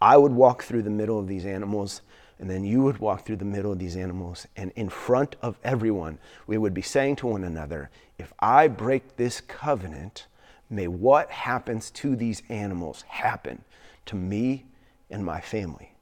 I 0.00 0.18
would 0.18 0.32
walk 0.32 0.62
through 0.62 0.82
the 0.82 0.90
middle 0.90 1.18
of 1.18 1.26
these 1.26 1.46
animals, 1.46 2.02
and 2.38 2.50
then 2.50 2.62
you 2.62 2.82
would 2.82 2.98
walk 2.98 3.24
through 3.24 3.36
the 3.36 3.46
middle 3.46 3.72
of 3.72 3.78
these 3.78 3.96
animals. 3.96 4.46
And 4.56 4.72
in 4.76 4.90
front 4.90 5.36
of 5.40 5.58
everyone, 5.64 6.18
we 6.46 6.58
would 6.58 6.74
be 6.74 6.82
saying 6.82 7.16
to 7.16 7.28
one 7.28 7.44
another, 7.44 7.88
If 8.18 8.34
I 8.38 8.68
break 8.68 9.16
this 9.16 9.40
covenant, 9.40 10.26
may 10.68 10.86
what 10.86 11.30
happens 11.30 11.90
to 11.92 12.14
these 12.14 12.42
animals 12.50 13.02
happen 13.08 13.64
to 14.04 14.16
me 14.16 14.66
and 15.10 15.24
my 15.24 15.40
family. 15.40 15.94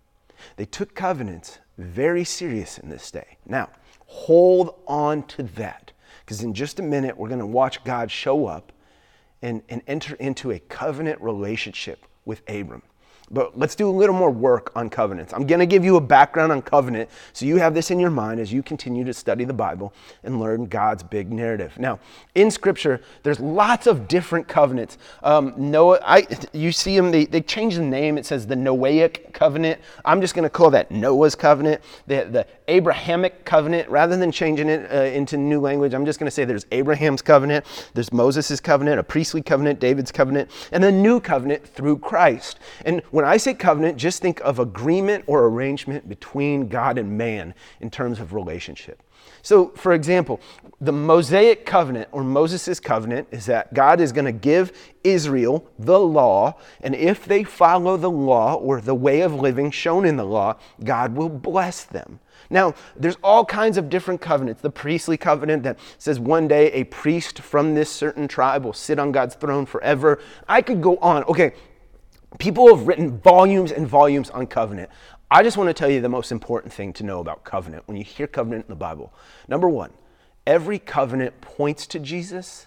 They 0.56 0.64
took 0.64 0.94
covenants 0.94 1.58
very 1.78 2.24
serious 2.24 2.78
in 2.78 2.88
this 2.88 3.10
day. 3.10 3.38
Now, 3.46 3.70
hold 4.06 4.74
on 4.86 5.24
to 5.28 5.42
that 5.42 5.92
because 6.20 6.42
in 6.42 6.54
just 6.54 6.78
a 6.78 6.82
minute, 6.82 7.16
we're 7.16 7.28
going 7.28 7.40
to 7.40 7.46
watch 7.46 7.84
God 7.84 8.10
show 8.10 8.46
up 8.46 8.72
and, 9.42 9.62
and 9.68 9.82
enter 9.86 10.14
into 10.16 10.50
a 10.50 10.58
covenant 10.58 11.20
relationship 11.20 12.06
with 12.24 12.42
Abram. 12.48 12.82
But 13.30 13.58
let's 13.58 13.74
do 13.74 13.88
a 13.88 13.90
little 13.90 14.14
more 14.14 14.30
work 14.30 14.70
on 14.76 14.90
covenants. 14.90 15.32
I'm 15.32 15.46
going 15.46 15.60
to 15.60 15.66
give 15.66 15.84
you 15.84 15.96
a 15.96 16.00
background 16.00 16.52
on 16.52 16.60
covenant 16.60 17.08
so 17.32 17.46
you 17.46 17.56
have 17.56 17.72
this 17.72 17.90
in 17.90 17.98
your 17.98 18.10
mind 18.10 18.38
as 18.38 18.52
you 18.52 18.62
continue 18.62 19.02
to 19.04 19.14
study 19.14 19.44
the 19.44 19.54
Bible 19.54 19.94
and 20.22 20.38
learn 20.38 20.66
God's 20.66 21.02
big 21.02 21.32
narrative. 21.32 21.78
Now, 21.78 22.00
in 22.34 22.50
Scripture, 22.50 23.00
there's 23.22 23.40
lots 23.40 23.86
of 23.86 24.08
different 24.08 24.46
covenants. 24.46 24.98
Um, 25.22 25.54
Noah, 25.56 26.00
I, 26.04 26.26
you 26.52 26.70
see 26.70 26.94
them, 26.96 27.10
they, 27.10 27.24
they 27.24 27.40
change 27.40 27.76
the 27.76 27.82
name. 27.82 28.18
It 28.18 28.26
says 28.26 28.46
the 28.46 28.56
Noahic 28.56 29.32
covenant. 29.32 29.80
I'm 30.04 30.20
just 30.20 30.34
going 30.34 30.42
to 30.42 30.50
call 30.50 30.70
that 30.70 30.90
Noah's 30.90 31.34
covenant, 31.34 31.80
the, 32.06 32.28
the 32.30 32.46
Abrahamic 32.68 33.46
covenant. 33.46 33.88
Rather 33.88 34.18
than 34.18 34.32
changing 34.32 34.68
it 34.68 34.90
uh, 34.92 34.96
into 34.96 35.38
new 35.38 35.60
language, 35.60 35.94
I'm 35.94 36.04
just 36.04 36.18
going 36.18 36.26
to 36.26 36.30
say 36.30 36.44
there's 36.44 36.66
Abraham's 36.72 37.22
covenant, 37.22 37.64
there's 37.94 38.12
Moses' 38.12 38.60
covenant, 38.60 39.00
a 39.00 39.02
priestly 39.02 39.40
covenant, 39.40 39.80
David's 39.80 40.12
covenant, 40.12 40.50
and 40.72 40.84
a 40.84 40.92
new 40.92 41.20
covenant 41.20 41.66
through 41.66 41.98
Christ. 41.98 42.58
And 42.84 43.02
when 43.14 43.24
I 43.24 43.36
say 43.36 43.54
covenant, 43.54 43.96
just 43.96 44.20
think 44.20 44.40
of 44.40 44.58
agreement 44.58 45.22
or 45.28 45.46
arrangement 45.46 46.08
between 46.08 46.66
God 46.66 46.98
and 46.98 47.16
man 47.16 47.54
in 47.80 47.88
terms 47.88 48.18
of 48.18 48.32
relationship. 48.32 49.00
So, 49.40 49.68
for 49.76 49.92
example, 49.92 50.40
the 50.80 50.90
Mosaic 50.90 51.64
covenant 51.64 52.08
or 52.10 52.24
Moses' 52.24 52.80
covenant 52.80 53.28
is 53.30 53.46
that 53.46 53.72
God 53.72 54.00
is 54.00 54.10
going 54.10 54.24
to 54.24 54.32
give 54.32 54.72
Israel 55.04 55.64
the 55.78 56.00
law, 56.00 56.56
and 56.80 56.92
if 56.96 57.24
they 57.24 57.44
follow 57.44 57.96
the 57.96 58.10
law 58.10 58.54
or 58.54 58.80
the 58.80 58.96
way 58.96 59.20
of 59.20 59.32
living 59.32 59.70
shown 59.70 60.04
in 60.04 60.16
the 60.16 60.24
law, 60.24 60.56
God 60.82 61.14
will 61.14 61.28
bless 61.28 61.84
them. 61.84 62.18
Now, 62.50 62.74
there's 62.96 63.16
all 63.22 63.44
kinds 63.44 63.76
of 63.76 63.88
different 63.88 64.20
covenants. 64.20 64.60
The 64.60 64.70
priestly 64.70 65.16
covenant 65.16 65.62
that 65.62 65.78
says 65.98 66.18
one 66.18 66.48
day 66.48 66.72
a 66.72 66.82
priest 66.82 67.38
from 67.38 67.74
this 67.74 67.90
certain 67.90 68.26
tribe 68.26 68.64
will 68.64 68.72
sit 68.72 68.98
on 68.98 69.12
God's 69.12 69.36
throne 69.36 69.66
forever. 69.66 70.20
I 70.48 70.62
could 70.62 70.82
go 70.82 70.96
on. 70.96 71.22
Okay, 71.24 71.52
People 72.38 72.74
have 72.74 72.86
written 72.86 73.18
volumes 73.18 73.72
and 73.72 73.86
volumes 73.86 74.30
on 74.30 74.46
covenant. 74.46 74.90
I 75.30 75.42
just 75.42 75.56
want 75.56 75.68
to 75.68 75.74
tell 75.74 75.90
you 75.90 76.00
the 76.00 76.08
most 76.08 76.32
important 76.32 76.72
thing 76.72 76.92
to 76.94 77.04
know 77.04 77.20
about 77.20 77.44
covenant 77.44 77.84
when 77.86 77.96
you 77.96 78.04
hear 78.04 78.26
covenant 78.26 78.66
in 78.66 78.68
the 78.68 78.76
Bible. 78.76 79.12
Number 79.48 79.68
one, 79.68 79.92
every 80.46 80.78
covenant 80.78 81.40
points 81.40 81.86
to 81.88 81.98
Jesus, 81.98 82.66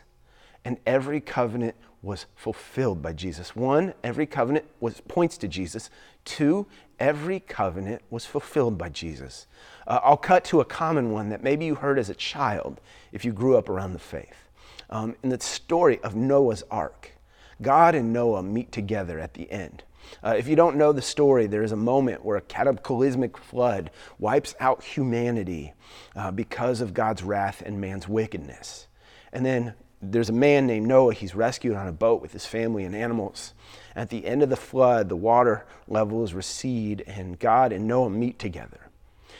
and 0.65 0.77
every 0.85 1.21
covenant 1.21 1.75
was 2.01 2.25
fulfilled 2.35 3.01
by 3.01 3.13
Jesus. 3.13 3.55
One, 3.55 3.93
every 4.03 4.25
covenant 4.25 4.65
was 4.79 5.01
points 5.07 5.37
to 5.39 5.47
Jesus. 5.47 5.89
Two, 6.25 6.67
every 6.99 7.39
covenant 7.39 8.01
was 8.09 8.25
fulfilled 8.25 8.77
by 8.77 8.89
Jesus. 8.89 9.47
Uh, 9.85 9.99
I'll 10.03 10.17
cut 10.17 10.43
to 10.45 10.61
a 10.61 10.65
common 10.65 11.11
one 11.11 11.29
that 11.29 11.43
maybe 11.43 11.65
you 11.65 11.75
heard 11.75 11.99
as 11.99 12.09
a 12.09 12.15
child 12.15 12.79
if 13.11 13.25
you 13.25 13.31
grew 13.31 13.57
up 13.57 13.69
around 13.69 13.93
the 13.93 13.99
faith. 13.99 14.49
Um, 14.89 15.15
in 15.23 15.29
the 15.29 15.39
story 15.39 15.99
of 16.01 16.15
Noah's 16.15 16.63
Ark. 16.71 17.16
God 17.61 17.95
and 17.95 18.13
Noah 18.13 18.43
meet 18.43 18.71
together 18.71 19.19
at 19.19 19.33
the 19.33 19.49
end. 19.51 19.83
Uh, 20.23 20.35
if 20.37 20.47
you 20.47 20.55
don't 20.55 20.77
know 20.77 20.91
the 20.91 21.01
story, 21.01 21.47
there 21.47 21.63
is 21.63 21.71
a 21.71 21.77
moment 21.77 22.23
where 22.23 22.37
a 22.37 22.41
cataclysmic 22.41 23.37
flood 23.37 23.91
wipes 24.19 24.55
out 24.59 24.83
humanity 24.83 25.73
uh, 26.15 26.31
because 26.31 26.81
of 26.81 26.93
God's 26.93 27.23
wrath 27.23 27.61
and 27.65 27.81
man's 27.81 28.07
wickedness. 28.07 28.87
And 29.33 29.45
then 29.45 29.73
there's 30.01 30.29
a 30.29 30.33
man 30.33 30.67
named 30.67 30.87
Noah. 30.87 31.13
He's 31.13 31.35
rescued 31.35 31.75
on 31.75 31.87
a 31.87 31.91
boat 31.91 32.21
with 32.21 32.31
his 32.31 32.45
family 32.45 32.85
and 32.85 32.95
animals. 32.95 33.53
At 33.95 34.09
the 34.09 34.25
end 34.25 34.43
of 34.43 34.49
the 34.49 34.55
flood, 34.55 35.09
the 35.09 35.15
water 35.15 35.65
levels 35.87 36.33
recede, 36.33 37.03
and 37.07 37.39
God 37.39 37.71
and 37.71 37.87
Noah 37.87 38.09
meet 38.09 38.37
together. 38.39 38.89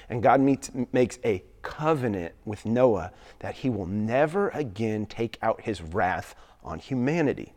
And 0.10 0.24
God 0.24 0.42
meets, 0.42 0.72
makes 0.92 1.20
a 1.24 1.44
covenant 1.62 2.34
with 2.46 2.66
Noah 2.66 3.12
that 3.40 3.56
he 3.56 3.70
will 3.70 3.86
never 3.86 4.50
again 4.50 5.06
take 5.06 5.38
out 5.42 5.62
his 5.62 5.82
wrath 5.82 6.34
on 6.64 6.80
humanity 6.80 7.54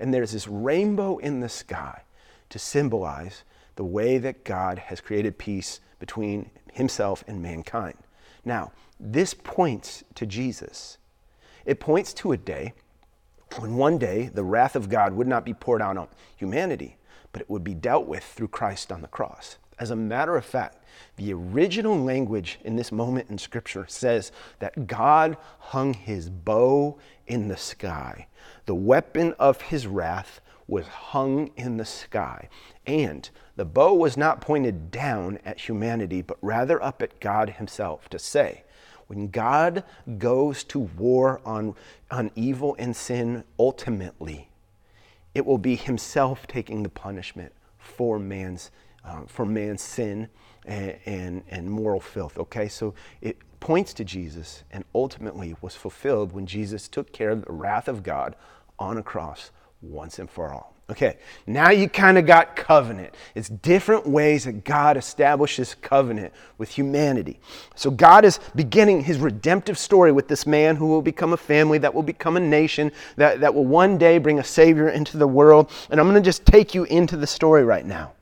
and 0.00 0.12
there's 0.12 0.32
this 0.32 0.48
rainbow 0.48 1.18
in 1.18 1.40
the 1.40 1.48
sky 1.48 2.02
to 2.48 2.58
symbolize 2.58 3.44
the 3.76 3.84
way 3.84 4.18
that 4.18 4.44
God 4.44 4.78
has 4.78 5.00
created 5.00 5.38
peace 5.38 5.80
between 5.98 6.50
himself 6.72 7.22
and 7.26 7.42
mankind. 7.42 7.96
Now, 8.44 8.72
this 8.98 9.34
points 9.34 10.02
to 10.14 10.26
Jesus. 10.26 10.98
It 11.64 11.80
points 11.80 12.12
to 12.14 12.32
a 12.32 12.36
day 12.36 12.72
when 13.58 13.76
one 13.76 13.98
day 13.98 14.30
the 14.32 14.44
wrath 14.44 14.76
of 14.76 14.88
God 14.88 15.12
would 15.14 15.28
not 15.28 15.44
be 15.44 15.54
poured 15.54 15.82
out 15.82 15.96
on 15.96 16.08
humanity, 16.36 16.96
but 17.32 17.42
it 17.42 17.50
would 17.50 17.64
be 17.64 17.74
dealt 17.74 18.06
with 18.06 18.24
through 18.24 18.48
Christ 18.48 18.90
on 18.90 19.02
the 19.02 19.08
cross. 19.08 19.58
As 19.80 19.90
a 19.90 19.96
matter 19.96 20.36
of 20.36 20.44
fact, 20.44 20.84
the 21.16 21.32
original 21.32 21.98
language 21.98 22.58
in 22.62 22.76
this 22.76 22.92
moment 22.92 23.30
in 23.30 23.38
Scripture 23.38 23.86
says 23.88 24.30
that 24.58 24.86
God 24.86 25.38
hung 25.58 25.94
his 25.94 26.28
bow 26.28 26.98
in 27.26 27.48
the 27.48 27.56
sky. 27.56 28.26
The 28.66 28.74
weapon 28.74 29.34
of 29.38 29.62
his 29.62 29.86
wrath 29.86 30.42
was 30.68 30.86
hung 30.86 31.50
in 31.56 31.78
the 31.78 31.84
sky. 31.86 32.50
And 32.86 33.28
the 33.56 33.64
bow 33.64 33.94
was 33.94 34.18
not 34.18 34.42
pointed 34.42 34.90
down 34.90 35.38
at 35.46 35.58
humanity, 35.60 36.20
but 36.20 36.36
rather 36.42 36.80
up 36.82 37.00
at 37.00 37.18
God 37.18 37.50
himself 37.50 38.08
to 38.10 38.18
say, 38.18 38.64
when 39.06 39.28
God 39.28 39.82
goes 40.18 40.62
to 40.64 40.78
war 40.78 41.40
on, 41.44 41.74
on 42.10 42.30
evil 42.36 42.76
and 42.78 42.94
sin 42.94 43.44
ultimately, 43.58 44.50
it 45.34 45.46
will 45.46 45.58
be 45.58 45.74
himself 45.74 46.46
taking 46.46 46.82
the 46.82 46.88
punishment 46.88 47.52
for 47.78 48.18
man's, 48.18 48.70
uh, 49.04 49.22
for 49.26 49.44
man's 49.44 49.82
sin 49.82 50.28
and, 50.64 50.96
and, 51.06 51.42
and 51.50 51.70
moral 51.70 52.00
filth. 52.00 52.38
Okay, 52.38 52.68
so 52.68 52.94
it 53.20 53.36
points 53.60 53.92
to 53.94 54.04
Jesus 54.04 54.64
and 54.70 54.84
ultimately 54.94 55.54
was 55.60 55.74
fulfilled 55.74 56.32
when 56.32 56.46
Jesus 56.46 56.88
took 56.88 57.12
care 57.12 57.30
of 57.30 57.44
the 57.44 57.52
wrath 57.52 57.88
of 57.88 58.02
God 58.02 58.36
on 58.78 58.96
a 58.98 59.02
cross 59.02 59.50
once 59.82 60.18
and 60.18 60.30
for 60.30 60.52
all. 60.52 60.74
Okay, 60.90 61.18
now 61.46 61.70
you 61.70 61.88
kind 61.88 62.18
of 62.18 62.26
got 62.26 62.56
covenant. 62.56 63.14
It's 63.36 63.48
different 63.48 64.08
ways 64.08 64.44
that 64.44 64.64
God 64.64 64.96
establishes 64.96 65.76
covenant 65.76 66.32
with 66.58 66.68
humanity. 66.68 67.38
So 67.76 67.92
God 67.92 68.24
is 68.24 68.40
beginning 68.56 69.04
his 69.04 69.18
redemptive 69.18 69.78
story 69.78 70.10
with 70.10 70.26
this 70.26 70.48
man 70.48 70.74
who 70.74 70.88
will 70.88 71.00
become 71.00 71.32
a 71.32 71.36
family, 71.36 71.78
that 71.78 71.94
will 71.94 72.02
become 72.02 72.36
a 72.36 72.40
nation, 72.40 72.90
that, 73.14 73.38
that 73.38 73.54
will 73.54 73.66
one 73.66 73.98
day 73.98 74.18
bring 74.18 74.40
a 74.40 74.44
Savior 74.44 74.88
into 74.88 75.16
the 75.16 75.28
world. 75.28 75.70
And 75.90 76.00
I'm 76.00 76.06
going 76.08 76.20
to 76.20 76.26
just 76.26 76.44
take 76.44 76.74
you 76.74 76.82
into 76.84 77.16
the 77.16 77.26
story 77.26 77.62
right 77.62 77.86
now. 77.86 78.12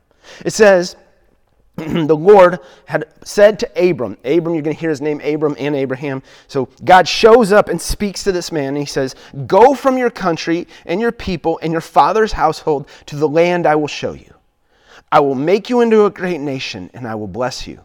It 0.45 0.51
says, 0.51 0.95
the 1.75 2.15
Lord 2.15 2.59
had 2.85 3.05
said 3.23 3.59
to 3.59 3.89
Abram, 3.89 4.17
Abram, 4.25 4.55
you're 4.55 4.63
going 4.63 4.75
to 4.75 4.79
hear 4.79 4.89
his 4.89 5.01
name, 5.01 5.21
Abram 5.21 5.55
and 5.57 5.75
Abraham. 5.75 6.21
So 6.47 6.67
God 6.83 7.07
shows 7.07 7.51
up 7.51 7.69
and 7.69 7.79
speaks 7.79 8.23
to 8.23 8.31
this 8.31 8.51
man, 8.51 8.69
and 8.69 8.77
he 8.77 8.85
says, 8.85 9.15
Go 9.47 9.73
from 9.73 9.97
your 9.97 10.09
country 10.09 10.67
and 10.85 10.99
your 10.99 11.11
people 11.11 11.59
and 11.61 11.71
your 11.71 11.81
father's 11.81 12.33
household 12.33 12.89
to 13.05 13.15
the 13.15 13.29
land 13.29 13.65
I 13.65 13.75
will 13.75 13.87
show 13.87 14.13
you. 14.13 14.33
I 15.11 15.21
will 15.21 15.35
make 15.35 15.69
you 15.69 15.81
into 15.81 16.05
a 16.05 16.09
great 16.09 16.39
nation, 16.39 16.89
and 16.93 17.07
I 17.07 17.15
will 17.15 17.27
bless 17.27 17.65
you. 17.65 17.83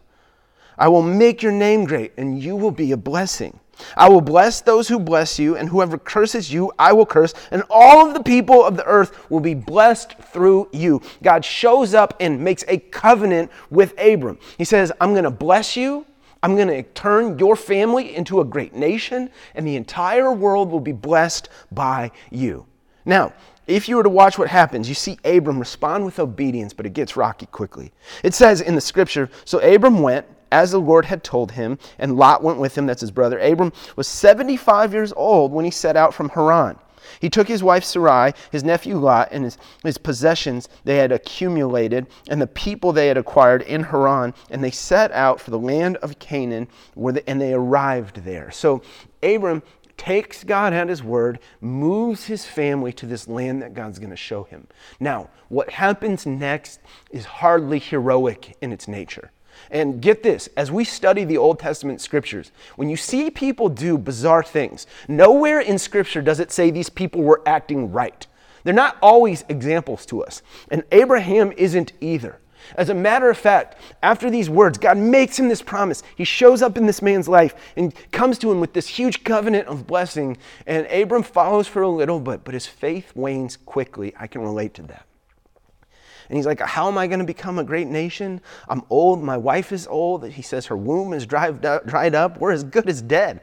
I 0.77 0.89
will 0.89 1.01
make 1.01 1.41
your 1.41 1.53
name 1.53 1.85
great, 1.85 2.11
and 2.17 2.41
you 2.41 2.55
will 2.55 2.71
be 2.71 2.91
a 2.91 2.97
blessing. 2.97 3.59
I 3.97 4.09
will 4.09 4.21
bless 4.21 4.61
those 4.61 4.87
who 4.87 4.99
bless 4.99 5.39
you, 5.39 5.55
and 5.55 5.69
whoever 5.69 5.97
curses 5.97 6.51
you, 6.51 6.71
I 6.77 6.93
will 6.93 7.05
curse, 7.05 7.33
and 7.51 7.63
all 7.69 8.07
of 8.07 8.13
the 8.13 8.23
people 8.23 8.63
of 8.63 8.77
the 8.77 8.85
earth 8.85 9.29
will 9.29 9.39
be 9.39 9.53
blessed 9.53 10.17
through 10.19 10.69
you. 10.71 11.01
God 11.23 11.43
shows 11.43 11.93
up 11.93 12.15
and 12.19 12.43
makes 12.43 12.63
a 12.67 12.77
covenant 12.77 13.51
with 13.69 13.93
Abram. 13.99 14.39
He 14.57 14.65
says, 14.65 14.91
I'm 14.99 15.11
going 15.11 15.23
to 15.23 15.31
bless 15.31 15.75
you. 15.75 16.05
I'm 16.43 16.55
going 16.55 16.67
to 16.67 16.83
turn 16.83 17.39
your 17.39 17.55
family 17.55 18.15
into 18.15 18.39
a 18.41 18.45
great 18.45 18.75
nation, 18.75 19.29
and 19.55 19.65
the 19.65 19.75
entire 19.75 20.31
world 20.31 20.69
will 20.69 20.79
be 20.79 20.91
blessed 20.91 21.49
by 21.71 22.11
you. 22.29 22.65
Now, 23.03 23.33
if 23.67 23.89
you 23.89 23.97
were 23.97 24.03
to 24.03 24.09
watch 24.09 24.37
what 24.37 24.47
happens, 24.47 24.87
you 24.87 24.93
see 24.93 25.17
Abram 25.25 25.57
respond 25.57 26.05
with 26.05 26.19
obedience, 26.19 26.71
but 26.71 26.85
it 26.85 26.93
gets 26.93 27.17
rocky 27.17 27.47
quickly. 27.47 27.91
It 28.23 28.35
says 28.35 28.61
in 28.61 28.75
the 28.75 28.81
scripture 28.81 29.29
So 29.43 29.59
Abram 29.59 30.01
went 30.01 30.27
as 30.51 30.71
the 30.71 30.79
Lord 30.79 31.05
had 31.05 31.23
told 31.23 31.53
him, 31.53 31.77
and 31.97 32.15
Lot 32.15 32.43
went 32.43 32.59
with 32.59 32.77
him, 32.77 32.85
that's 32.85 33.01
his 33.01 33.11
brother. 33.11 33.39
Abram 33.39 33.73
was 33.95 34.07
75 34.07 34.93
years 34.93 35.13
old 35.15 35.51
when 35.51 35.65
he 35.65 35.71
set 35.71 35.95
out 35.95 36.13
from 36.13 36.29
Haran. 36.29 36.77
He 37.19 37.29
took 37.29 37.47
his 37.47 37.63
wife 37.63 37.83
Sarai, 37.83 38.33
his 38.51 38.63
nephew 38.63 38.97
Lot, 38.97 39.29
and 39.31 39.43
his, 39.43 39.57
his 39.83 39.97
possessions 39.97 40.67
they 40.83 40.97
had 40.97 41.11
accumulated, 41.11 42.07
and 42.29 42.41
the 42.41 42.47
people 42.47 42.91
they 42.91 43.07
had 43.07 43.17
acquired 43.17 43.61
in 43.61 43.83
Haran, 43.83 44.33
and 44.49 44.63
they 44.63 44.71
set 44.71 45.11
out 45.11 45.39
for 45.39 45.51
the 45.51 45.59
land 45.59 45.97
of 45.97 46.19
Canaan, 46.19 46.67
where 46.93 47.21
and 47.27 47.39
they 47.39 47.53
arrived 47.53 48.23
there. 48.23 48.51
So 48.51 48.81
Abram 49.21 49.63
takes 49.97 50.43
God 50.43 50.73
at 50.73 50.89
his 50.89 51.03
word, 51.03 51.39
moves 51.61 52.25
his 52.25 52.45
family 52.45 52.91
to 52.93 53.05
this 53.05 53.27
land 53.27 53.61
that 53.61 53.73
God's 53.73 53.99
going 53.99 54.09
to 54.09 54.15
show 54.15 54.43
him. 54.43 54.67
Now, 54.99 55.29
what 55.47 55.69
happens 55.69 56.25
next 56.25 56.79
is 57.11 57.25
hardly 57.25 57.79
heroic 57.79 58.57
in 58.61 58.71
its 58.71 58.87
nature. 58.87 59.31
And 59.71 60.01
get 60.01 60.23
this, 60.23 60.49
as 60.57 60.71
we 60.71 60.83
study 60.83 61.23
the 61.23 61.37
Old 61.37 61.59
Testament 61.59 62.01
scriptures, 62.01 62.51
when 62.75 62.89
you 62.89 62.97
see 62.97 63.29
people 63.29 63.69
do 63.69 63.97
bizarre 63.97 64.43
things, 64.43 64.87
nowhere 65.07 65.59
in 65.59 65.77
scripture 65.77 66.21
does 66.21 66.39
it 66.39 66.51
say 66.51 66.71
these 66.71 66.89
people 66.89 67.21
were 67.21 67.41
acting 67.45 67.91
right. 67.91 68.25
They're 68.63 68.73
not 68.73 68.97
always 69.01 69.45
examples 69.47 70.05
to 70.07 70.23
us. 70.23 70.41
And 70.69 70.83
Abraham 70.91 71.51
isn't 71.55 71.93
either. 72.01 72.39
As 72.75 72.89
a 72.89 72.95
matter 72.95 73.29
of 73.29 73.37
fact, 73.37 73.79
after 74.01 74.29
these 74.29 74.49
words, 74.49 74.77
God 74.77 74.97
makes 74.97 75.37
him 75.37 75.49
this 75.49 75.61
promise. 75.61 76.01
He 76.15 76.23
shows 76.23 76.61
up 76.61 76.77
in 76.77 76.87
this 76.87 77.01
man's 77.01 77.27
life 77.27 77.53
and 77.75 77.93
comes 78.11 78.39
to 78.39 78.51
him 78.51 78.59
with 78.59 78.73
this 78.73 78.87
huge 78.87 79.23
covenant 79.23 79.67
of 79.67 79.85
blessing. 79.85 80.37
And 80.65 80.87
Abram 80.87 81.23
follows 81.23 81.67
for 81.67 81.83
a 81.83 81.89
little 81.89 82.19
bit, 82.19 82.43
but 82.43 82.53
his 82.53 82.65
faith 82.65 83.15
wanes 83.15 83.57
quickly. 83.57 84.13
I 84.19 84.27
can 84.27 84.41
relate 84.41 84.73
to 84.75 84.83
that. 84.83 85.05
And 86.29 86.37
he's 86.37 86.45
like, 86.45 86.59
How 86.59 86.87
am 86.87 86.97
I 86.97 87.07
going 87.07 87.19
to 87.19 87.25
become 87.25 87.59
a 87.59 87.63
great 87.63 87.87
nation? 87.87 88.41
I'm 88.67 88.83
old. 88.89 89.21
My 89.21 89.37
wife 89.37 89.71
is 89.71 89.87
old. 89.87 90.25
He 90.27 90.41
says 90.41 90.65
her 90.67 90.77
womb 90.77 91.13
is 91.13 91.25
dried 91.25 91.65
up. 92.15 92.39
We're 92.39 92.51
as 92.51 92.63
good 92.63 92.89
as 92.89 93.01
dead. 93.01 93.41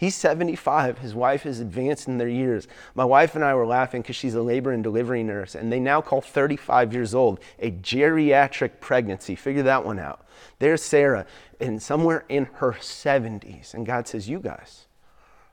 He's 0.00 0.14
75. 0.14 0.96
His 1.00 1.14
wife 1.14 1.44
is 1.44 1.60
advanced 1.60 2.08
in 2.08 2.16
their 2.16 2.26
years. 2.26 2.66
My 2.94 3.04
wife 3.04 3.34
and 3.34 3.44
I 3.44 3.54
were 3.54 3.66
laughing 3.66 4.00
because 4.00 4.16
she's 4.16 4.34
a 4.34 4.40
labor 4.40 4.72
and 4.72 4.82
delivery 4.82 5.22
nurse, 5.22 5.54
and 5.54 5.70
they 5.70 5.78
now 5.78 6.00
call 6.00 6.22
35 6.22 6.94
years 6.94 7.14
old 7.14 7.38
a 7.58 7.70
geriatric 7.70 8.80
pregnancy. 8.80 9.34
Figure 9.34 9.62
that 9.64 9.84
one 9.84 9.98
out. 9.98 10.26
There's 10.58 10.82
Sarah, 10.82 11.26
and 11.60 11.82
somewhere 11.82 12.24
in 12.30 12.46
her 12.54 12.72
70s. 12.72 13.74
And 13.74 13.84
God 13.84 14.08
says, 14.08 14.26
You 14.26 14.38
guys 14.38 14.86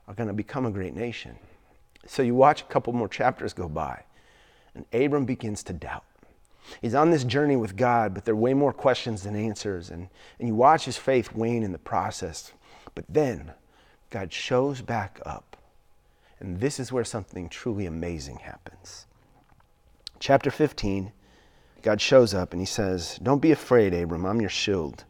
are 0.07 0.13
going 0.13 0.27
to 0.27 0.33
become 0.33 0.65
a 0.65 0.71
great 0.71 0.95
nation. 0.95 1.35
So 2.05 2.21
you 2.21 2.33
watch 2.33 2.61
a 2.61 2.65
couple 2.65 2.93
more 2.93 3.09
chapters 3.09 3.51
go 3.51 3.67
by, 3.67 4.03
and 4.73 4.85
Abram 4.93 5.25
begins 5.25 5.61
to 5.63 5.73
doubt. 5.73 6.05
He's 6.81 6.95
on 6.95 7.11
this 7.11 7.23
journey 7.23 7.55
with 7.55 7.75
God, 7.75 8.13
but 8.13 8.25
there 8.25 8.33
are 8.33 8.37
way 8.37 8.53
more 8.53 8.73
questions 8.73 9.23
than 9.23 9.35
answers. 9.35 9.89
And, 9.89 10.09
and 10.39 10.47
you 10.47 10.55
watch 10.55 10.85
his 10.85 10.97
faith 10.97 11.33
wane 11.33 11.63
in 11.63 11.71
the 11.71 11.77
process. 11.77 12.51
But 12.95 13.05
then, 13.09 13.53
God 14.09 14.33
shows 14.33 14.81
back 14.81 15.19
up. 15.25 15.57
And 16.39 16.59
this 16.59 16.79
is 16.79 16.91
where 16.91 17.03
something 17.03 17.49
truly 17.49 17.85
amazing 17.85 18.37
happens. 18.37 19.05
Chapter 20.19 20.51
15, 20.51 21.11
God 21.81 22.01
shows 22.01 22.33
up 22.33 22.53
and 22.53 22.61
he 22.61 22.65
says, 22.65 23.19
Don't 23.21 23.41
be 23.41 23.51
afraid, 23.51 23.93
Abram, 23.93 24.25
I'm 24.25 24.41
your 24.41 24.49
shield. 24.49 25.03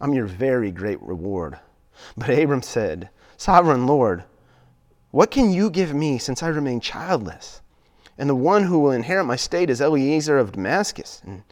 I'm 0.00 0.14
your 0.14 0.26
very 0.26 0.70
great 0.70 1.00
reward. 1.02 1.58
But 2.16 2.30
Abram 2.30 2.62
said, 2.62 3.10
Sovereign 3.36 3.86
Lord, 3.86 4.24
what 5.10 5.30
can 5.30 5.50
you 5.50 5.70
give 5.70 5.92
me 5.92 6.18
since 6.18 6.42
I 6.42 6.48
remain 6.48 6.80
childless? 6.80 7.60
And 8.20 8.30
the 8.30 8.36
one 8.36 8.64
who 8.64 8.78
will 8.78 8.92
inherit 8.92 9.26
my 9.26 9.34
state 9.34 9.68
is 9.68 9.80
Eliezer 9.80 10.38
of 10.38 10.52
Damascus. 10.52 11.22
And 11.24 11.42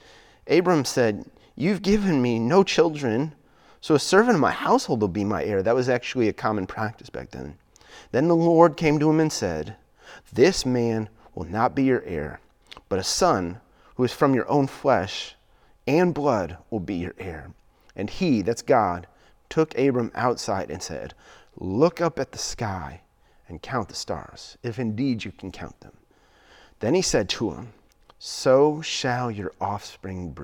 Abram 0.47 0.85
said, 0.85 1.25
You've 1.57 1.83
given 1.83 2.23
me 2.23 2.39
no 2.39 2.63
children 2.63 3.35
so 3.81 3.95
a 3.95 4.01
servant 4.01 4.35
of 4.35 4.41
my 4.41 4.51
household 4.51 5.01
will 5.01 5.09
be 5.09 5.25
my 5.25 5.45
heir. 5.45 5.63
That 5.63 5.75
was 5.75 5.89
actually 5.89 6.29
a 6.29 6.33
common 6.33 6.67
practice 6.67 7.11
back 7.11 7.31
then. 7.31 7.57
Then 8.11 8.29
the 8.29 8.37
Lord 8.37 8.77
came 8.77 8.99
to 8.99 9.09
him 9.09 9.21
and 9.21 9.33
said, 9.33 9.77
This 10.33 10.67
man 10.67 11.09
will 11.35 11.45
not 11.45 11.75
be 11.75 11.85
your 11.85 12.03
heir, 12.03 12.41
but 12.89 12.99
a 12.99 13.05
son 13.05 13.61
who 13.95 14.05
is 14.05 14.13
from 14.13 14.35
your 14.35 14.49
own 14.49 14.67
flesh 14.67 15.37
and 15.87 16.13
blood 16.13 16.59
will 16.71 16.81
be 16.81 16.97
your 16.97 17.15
heir. 17.19 17.53
And 17.95 18.11
he, 18.11 18.43
that's 18.43 18.63
God, 18.63 19.07
took 19.49 19.77
Abram 19.79 20.13
outside 20.15 20.71
and 20.71 20.83
said, 20.83 21.15
Look 21.57 22.01
up 22.01 22.19
at 22.19 22.33
the 22.33 22.39
sky 22.39 23.03
and 23.49 23.63
count 23.63 23.89
the 23.89 23.95
stars, 23.95 24.59
if 24.63 24.79
indeed 24.79 25.25
you 25.25 25.33
can 25.33 25.51
count 25.51 25.81
them. 25.81 25.93
Then 26.81 26.95
he 26.95 27.03
said 27.03 27.29
to 27.31 27.51
him, 27.51 27.73
So 28.19 28.81
shall 28.83 29.31
your 29.31 29.53
offspring 29.61 30.37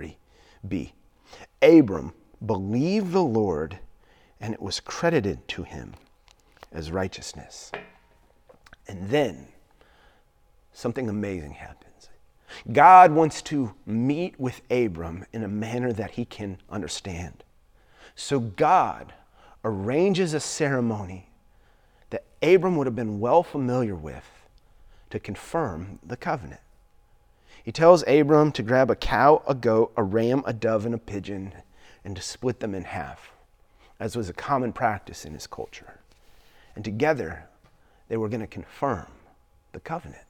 be. 0.66 0.92
Abram 1.62 2.12
believed 2.44 3.12
the 3.12 3.22
Lord, 3.22 3.78
and 4.40 4.52
it 4.52 4.60
was 4.60 4.80
credited 4.80 5.46
to 5.48 5.62
him 5.62 5.94
as 6.72 6.90
righteousness. 6.90 7.70
And 8.88 9.08
then 9.08 9.48
something 10.72 11.08
amazing 11.08 11.52
happens. 11.52 12.08
God 12.72 13.12
wants 13.12 13.40
to 13.42 13.74
meet 13.86 14.38
with 14.38 14.60
Abram 14.70 15.24
in 15.32 15.42
a 15.42 15.48
manner 15.48 15.92
that 15.92 16.12
he 16.12 16.24
can 16.24 16.58
understand. 16.68 17.44
So 18.14 18.38
God 18.38 19.12
arranges 19.64 20.34
a 20.34 20.40
ceremony 20.40 21.30
that 22.10 22.24
Abram 22.42 22.76
would 22.76 22.86
have 22.86 22.94
been 22.94 23.18
well 23.18 23.42
familiar 23.42 23.94
with 23.94 24.24
to 25.14 25.20
confirm 25.20 26.00
the 26.04 26.16
covenant. 26.16 26.60
He 27.62 27.72
tells 27.72 28.06
Abram 28.06 28.52
to 28.52 28.62
grab 28.62 28.90
a 28.90 28.96
cow, 28.96 29.42
a 29.46 29.54
goat, 29.54 29.92
a 29.96 30.02
ram, 30.02 30.42
a 30.44 30.52
dove, 30.52 30.84
and 30.84 30.94
a 30.94 30.98
pigeon 30.98 31.54
and 32.04 32.16
to 32.16 32.20
split 32.20 32.58
them 32.60 32.74
in 32.74 32.84
half, 32.84 33.30
as 33.98 34.16
was 34.16 34.28
a 34.28 34.34
common 34.34 34.72
practice 34.72 35.24
in 35.24 35.32
his 35.32 35.46
culture. 35.46 36.00
And 36.74 36.84
together, 36.84 37.44
they 38.08 38.16
were 38.16 38.28
going 38.28 38.40
to 38.40 38.46
confirm 38.48 39.06
the 39.72 39.80
covenant. 39.80 40.26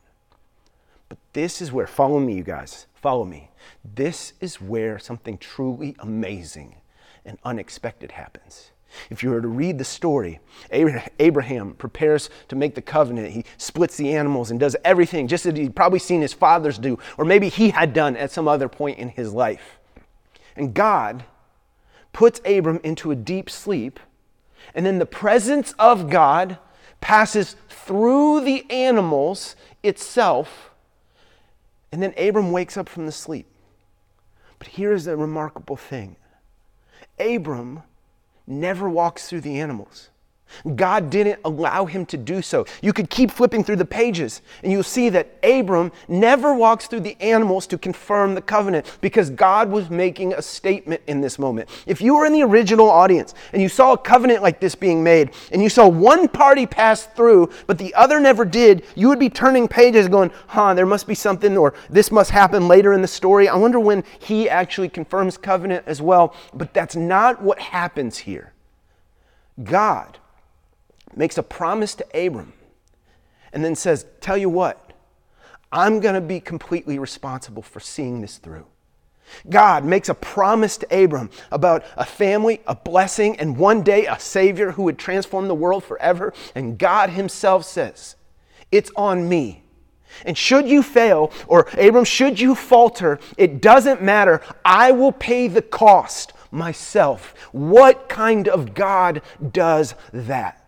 But 1.09 1.18
this 1.33 1.62
is 1.62 1.73
where, 1.73 1.87
follow 1.87 2.20
me, 2.20 2.35
you 2.35 2.44
guys, 2.44 2.87
follow 2.94 3.25
me. 3.25 3.51
This 3.83 4.35
is 4.40 4.61
where 4.61 4.99
something 4.99 5.38
truly 5.38 5.97
amazing 5.99 6.77
and 7.25 7.38
unexpected 7.42 8.12
happens. 8.12 8.70
If 9.11 9.22
you 9.22 9.30
were 9.30 9.40
to 9.40 9.48
read 9.48 9.78
the 9.78 9.85
story, 9.85 10.40
Abraham 10.70 11.74
prepares 11.74 12.30
to 12.48 12.57
make 12.57 12.74
the 12.74 12.83
covenant. 12.83 13.33
He 13.33 13.44
splits 13.57 13.96
the 13.96 14.14
animals 14.14 14.50
and 14.50 14.59
does 14.59 14.76
everything 14.85 15.28
just 15.28 15.46
as 15.46 15.57
he'd 15.57 15.76
probably 15.76 15.98
seen 15.98 16.20
his 16.20 16.33
fathers 16.33 16.78
do, 16.78 16.98
or 17.18 17.24
maybe 17.24 17.48
he 17.48 17.70
had 17.70 17.92
done 17.92 18.16
at 18.16 18.30
some 18.30 18.48
other 18.48 18.68
point 18.68 18.98
in 18.98 19.09
his 19.09 19.33
life. 19.33 19.78
And 20.57 20.74
God 20.74 21.24
puts 22.12 22.40
Abram 22.44 22.80
into 22.85 23.11
a 23.11 23.16
deep 23.16 23.50
sleep, 23.50 23.98
and 24.74 24.87
then 24.87 24.98
the 24.98 25.07
presence 25.07 25.74
of 25.78 26.09
God 26.09 26.59
passes 27.00 27.57
through 27.68 28.40
the 28.40 28.64
animals 28.70 29.57
itself, 29.83 30.70
and 31.92 32.02
then 32.02 32.14
Abram 32.16 32.52
wakes 32.52 32.76
up 32.76 32.88
from 32.88 33.07
the 33.07 33.12
sleep. 33.12 33.46
But 34.59 34.68
here's 34.68 35.04
the 35.04 35.16
remarkable 35.16 35.76
thing 35.76 36.16
Abram 37.18 37.83
never 38.46 38.88
walks 38.88 39.28
through 39.28 39.42
the 39.42 39.59
animals. 39.61 40.11
God 40.75 41.11
didn't 41.11 41.40
allow 41.45 41.85
him 41.85 42.07
to 42.07 42.17
do 42.17 42.43
so. 42.43 42.67
You 42.83 42.93
could 42.93 43.11
keep 43.11 43.31
flipping 43.31 43.64
through 43.64 43.77
the 43.77 43.85
pages 43.85 44.43
and 44.62 44.73
you'll 44.73 44.83
see 44.83 45.09
that 45.11 45.38
Abram 45.43 45.93
never 46.09 46.55
walks 46.55 46.87
through 46.87 47.01
the 47.01 47.17
animals 47.21 47.67
to 47.69 47.79
confirm 47.79 48.35
the 48.35 48.43
covenant 48.43 48.99
because 49.01 49.31
God 49.31 49.71
was 49.71 49.90
making 49.90 50.33
a 50.33 50.43
statement 50.43 51.03
in 51.07 51.21
this 51.21 51.38
moment. 51.38 51.69
If 51.87 52.01
you 52.01 52.17
were 52.17 52.27
in 52.27 52.33
the 52.33 52.43
original 52.43 52.90
audience 52.90 53.35
and 53.53 53.61
you 53.61 53.69
saw 53.69 53.93
a 53.93 53.99
covenant 53.99 54.43
like 54.43 54.61
this 54.61 54.75
being 54.75 55.03
made 55.03 55.31
and 55.53 55.62
you 55.62 55.69
saw 55.69 55.88
one 55.88 56.29
party 56.29 56.67
pass 56.67 57.07
through 57.07 57.51
but 57.67 57.79
the 57.79 57.95
other 57.95 58.21
never 58.21 58.45
did, 58.45 58.85
you 58.95 59.09
would 59.09 59.19
be 59.19 59.31
turning 59.31 59.69
pages 59.69 60.09
going, 60.09 60.31
huh, 60.49 60.75
there 60.75 60.87
must 60.87 61.07
be 61.07 61.14
something 61.14 61.57
or 61.57 61.75
this 61.90 62.11
must 62.11 62.31
happen 62.31 62.69
later 62.69 62.93
in 62.93 63.03
the 63.03 63.09
story. 63.09 63.49
I 63.49 63.57
wonder 63.57 63.81
when 63.81 64.05
he 64.19 64.49
actually 64.49 64.88
confirms 64.88 65.37
covenant 65.37 65.85
as 65.87 66.01
well. 66.01 66.35
But 66.53 66.75
that's 66.75 66.97
not 66.97 67.43
what 67.43 67.59
happens 67.59 68.19
here. 68.19 68.53
God 69.62 70.19
makes 71.16 71.38
a 71.38 71.42
promise 71.42 71.94
to 71.96 72.27
Abram 72.27 72.53
and 73.53 73.64
then 73.64 73.74
says, 73.74 74.07
Tell 74.20 74.37
you 74.37 74.48
what, 74.48 74.92
I'm 75.72 76.00
going 76.00 76.14
to 76.14 76.20
be 76.20 76.40
completely 76.40 76.98
responsible 76.98 77.62
for 77.62 77.81
seeing 77.81 78.20
this 78.20 78.38
through. 78.38 78.66
God 79.48 79.85
makes 79.85 80.09
a 80.09 80.14
promise 80.14 80.77
to 80.79 81.05
Abram 81.05 81.31
about 81.50 81.85
a 81.96 82.05
family, 82.05 82.61
a 82.66 82.74
blessing, 82.74 83.38
and 83.38 83.57
one 83.57 83.83
day 83.83 84.07
a 84.07 84.18
Savior 84.18 84.72
who 84.72 84.83
would 84.83 84.98
transform 84.98 85.48
the 85.48 85.55
world 85.55 85.85
forever. 85.85 86.33
And 86.55 86.79
God 86.79 87.11
Himself 87.11 87.64
says, 87.64 88.16
It's 88.70 88.90
on 88.96 89.29
me. 89.29 89.62
And 90.24 90.38
should 90.38 90.68
you 90.68 90.83
fail, 90.83 91.33
or 91.48 91.66
Abram, 91.77 92.05
should 92.05 92.38
you 92.38 92.55
falter, 92.55 93.18
it 93.37 93.61
doesn't 93.61 94.03
matter. 94.03 94.40
I 94.64 94.92
will 94.92 95.11
pay 95.11 95.48
the 95.48 95.62
cost 95.62 96.33
myself. 96.53 97.35
What 97.50 98.09
kind 98.09 98.48
of 98.48 98.74
God 98.74 99.22
does 99.53 99.94
that? 100.12 100.63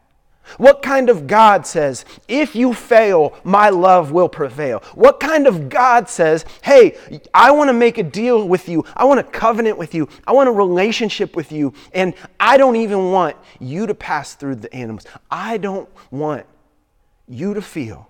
What 0.58 0.82
kind 0.82 1.10
of 1.10 1.26
God 1.26 1.66
says, 1.66 2.04
if 2.28 2.54
you 2.54 2.72
fail, 2.72 3.38
my 3.44 3.68
love 3.68 4.12
will 4.12 4.28
prevail? 4.28 4.80
What 4.94 5.20
kind 5.20 5.46
of 5.46 5.68
God 5.68 6.08
says, 6.08 6.44
hey, 6.62 6.96
I 7.34 7.50
want 7.50 7.68
to 7.68 7.74
make 7.74 7.98
a 7.98 8.02
deal 8.02 8.46
with 8.46 8.68
you. 8.68 8.84
I 8.94 9.04
want 9.04 9.20
a 9.20 9.24
covenant 9.24 9.76
with 9.76 9.94
you. 9.94 10.08
I 10.26 10.32
want 10.32 10.48
a 10.48 10.52
relationship 10.52 11.36
with 11.36 11.52
you. 11.52 11.74
And 11.92 12.14
I 12.38 12.56
don't 12.56 12.76
even 12.76 13.12
want 13.12 13.36
you 13.60 13.86
to 13.86 13.94
pass 13.94 14.34
through 14.34 14.56
the 14.56 14.72
animals. 14.74 15.06
I 15.30 15.58
don't 15.58 15.88
want 16.10 16.46
you 17.28 17.54
to 17.54 17.62
feel 17.62 18.08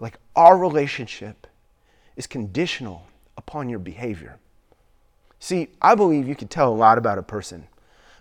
like 0.00 0.18
our 0.34 0.56
relationship 0.56 1.46
is 2.16 2.26
conditional 2.26 3.06
upon 3.36 3.68
your 3.68 3.78
behavior. 3.78 4.38
See, 5.38 5.68
I 5.82 5.94
believe 5.94 6.26
you 6.26 6.34
can 6.34 6.48
tell 6.48 6.72
a 6.72 6.74
lot 6.74 6.96
about 6.96 7.18
a 7.18 7.22
person 7.22 7.66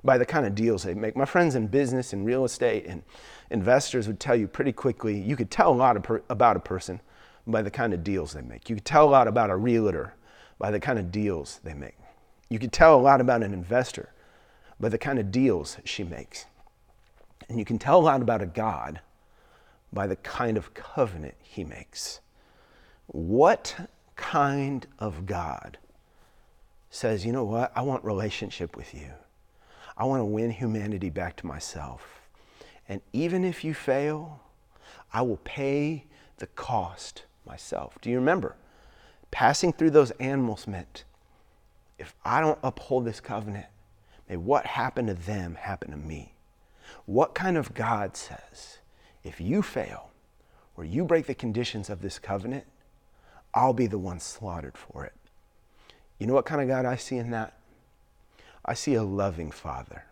by 0.03 0.17
the 0.17 0.25
kind 0.25 0.45
of 0.45 0.53
deals 0.53 0.83
they 0.83 0.93
make. 0.93 1.15
My 1.15 1.25
friends 1.25 1.55
in 1.55 1.67
business 1.67 2.13
and 2.13 2.25
real 2.25 2.45
estate 2.45 2.85
and 2.85 3.01
investors 3.49 4.07
would 4.07 4.19
tell 4.19 4.35
you 4.35 4.47
pretty 4.47 4.71
quickly 4.71 5.19
you 5.19 5.35
could 5.35 5.51
tell 5.51 5.71
a 5.71 5.75
lot 5.75 6.01
per, 6.03 6.21
about 6.29 6.57
a 6.57 6.59
person 6.59 6.99
by 7.47 7.61
the 7.61 7.71
kind 7.71 7.93
of 7.93 8.03
deals 8.03 8.33
they 8.33 8.41
make. 8.41 8.69
You 8.69 8.75
could 8.75 8.85
tell 8.85 9.07
a 9.07 9.09
lot 9.09 9.27
about 9.27 9.49
a 9.49 9.55
realtor 9.55 10.15
by 10.57 10.71
the 10.71 10.79
kind 10.79 10.97
of 10.97 11.11
deals 11.11 11.59
they 11.63 11.73
make. 11.73 11.97
You 12.49 12.59
could 12.59 12.71
tell 12.71 12.95
a 12.95 13.01
lot 13.01 13.21
about 13.21 13.43
an 13.43 13.53
investor 13.53 14.09
by 14.79 14.89
the 14.89 14.97
kind 14.97 15.19
of 15.19 15.31
deals 15.31 15.77
she 15.83 16.03
makes. 16.03 16.45
And 17.49 17.59
you 17.59 17.65
can 17.65 17.77
tell 17.77 17.99
a 17.99 18.01
lot 18.01 18.21
about 18.21 18.41
a 18.41 18.47
God 18.47 19.01
by 19.93 20.07
the 20.07 20.15
kind 20.17 20.57
of 20.57 20.73
covenant 20.73 21.35
he 21.41 21.63
makes. 21.63 22.19
What 23.07 23.75
kind 24.15 24.85
of 24.99 25.25
God 25.25 25.77
says, 26.89 27.25
you 27.25 27.31
know 27.31 27.43
what? 27.43 27.71
I 27.75 27.81
want 27.81 28.03
relationship 28.03 28.75
with 28.75 28.93
you. 28.93 29.11
I 29.97 30.05
want 30.05 30.21
to 30.21 30.25
win 30.25 30.51
humanity 30.51 31.09
back 31.09 31.35
to 31.37 31.45
myself. 31.45 32.21
And 32.87 33.01
even 33.13 33.43
if 33.43 33.63
you 33.63 33.73
fail, 33.73 34.41
I 35.11 35.21
will 35.21 35.39
pay 35.43 36.05
the 36.37 36.47
cost 36.47 37.23
myself. 37.45 37.97
Do 38.01 38.09
you 38.09 38.17
remember? 38.17 38.55
Passing 39.31 39.73
through 39.73 39.91
those 39.91 40.11
animals 40.11 40.67
meant 40.67 41.03
if 41.97 42.13
I 42.23 42.41
don't 42.41 42.59
uphold 42.61 43.05
this 43.05 43.19
covenant, 43.19 43.67
may 44.29 44.37
what 44.37 44.65
happened 44.65 45.07
to 45.07 45.13
them 45.13 45.55
happen 45.55 45.91
to 45.91 45.97
me. 45.97 46.33
What 47.05 47.33
kind 47.33 47.57
of 47.57 47.73
God 47.73 48.17
says, 48.17 48.79
if 49.23 49.39
you 49.39 49.61
fail 49.61 50.11
or 50.75 50.83
you 50.83 51.05
break 51.05 51.25
the 51.25 51.33
conditions 51.33 51.89
of 51.89 52.01
this 52.01 52.19
covenant, 52.19 52.65
I'll 53.53 53.73
be 53.73 53.87
the 53.87 53.97
one 53.97 54.19
slaughtered 54.19 54.77
for 54.77 55.05
it? 55.05 55.13
You 56.19 56.27
know 56.27 56.33
what 56.33 56.45
kind 56.45 56.61
of 56.61 56.67
God 56.67 56.85
I 56.85 56.95
see 56.95 57.17
in 57.17 57.31
that? 57.31 57.57
I 58.65 58.73
see 58.73 58.95
a 58.95 59.03
loving 59.03 59.51
Father 59.51 60.05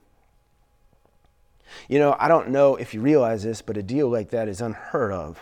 you 1.88 2.00
know, 2.00 2.16
I 2.20 2.28
don't 2.28 2.50
know 2.50 2.76
if 2.76 2.94
you 2.94 3.02
realize 3.02 3.44
this, 3.44 3.62
but 3.62 3.78
a 3.78 3.84
deal 3.84 4.10
like 4.10 4.30
that 4.30 4.48
is 4.48 4.62
unheard 4.62 5.12
of. 5.12 5.40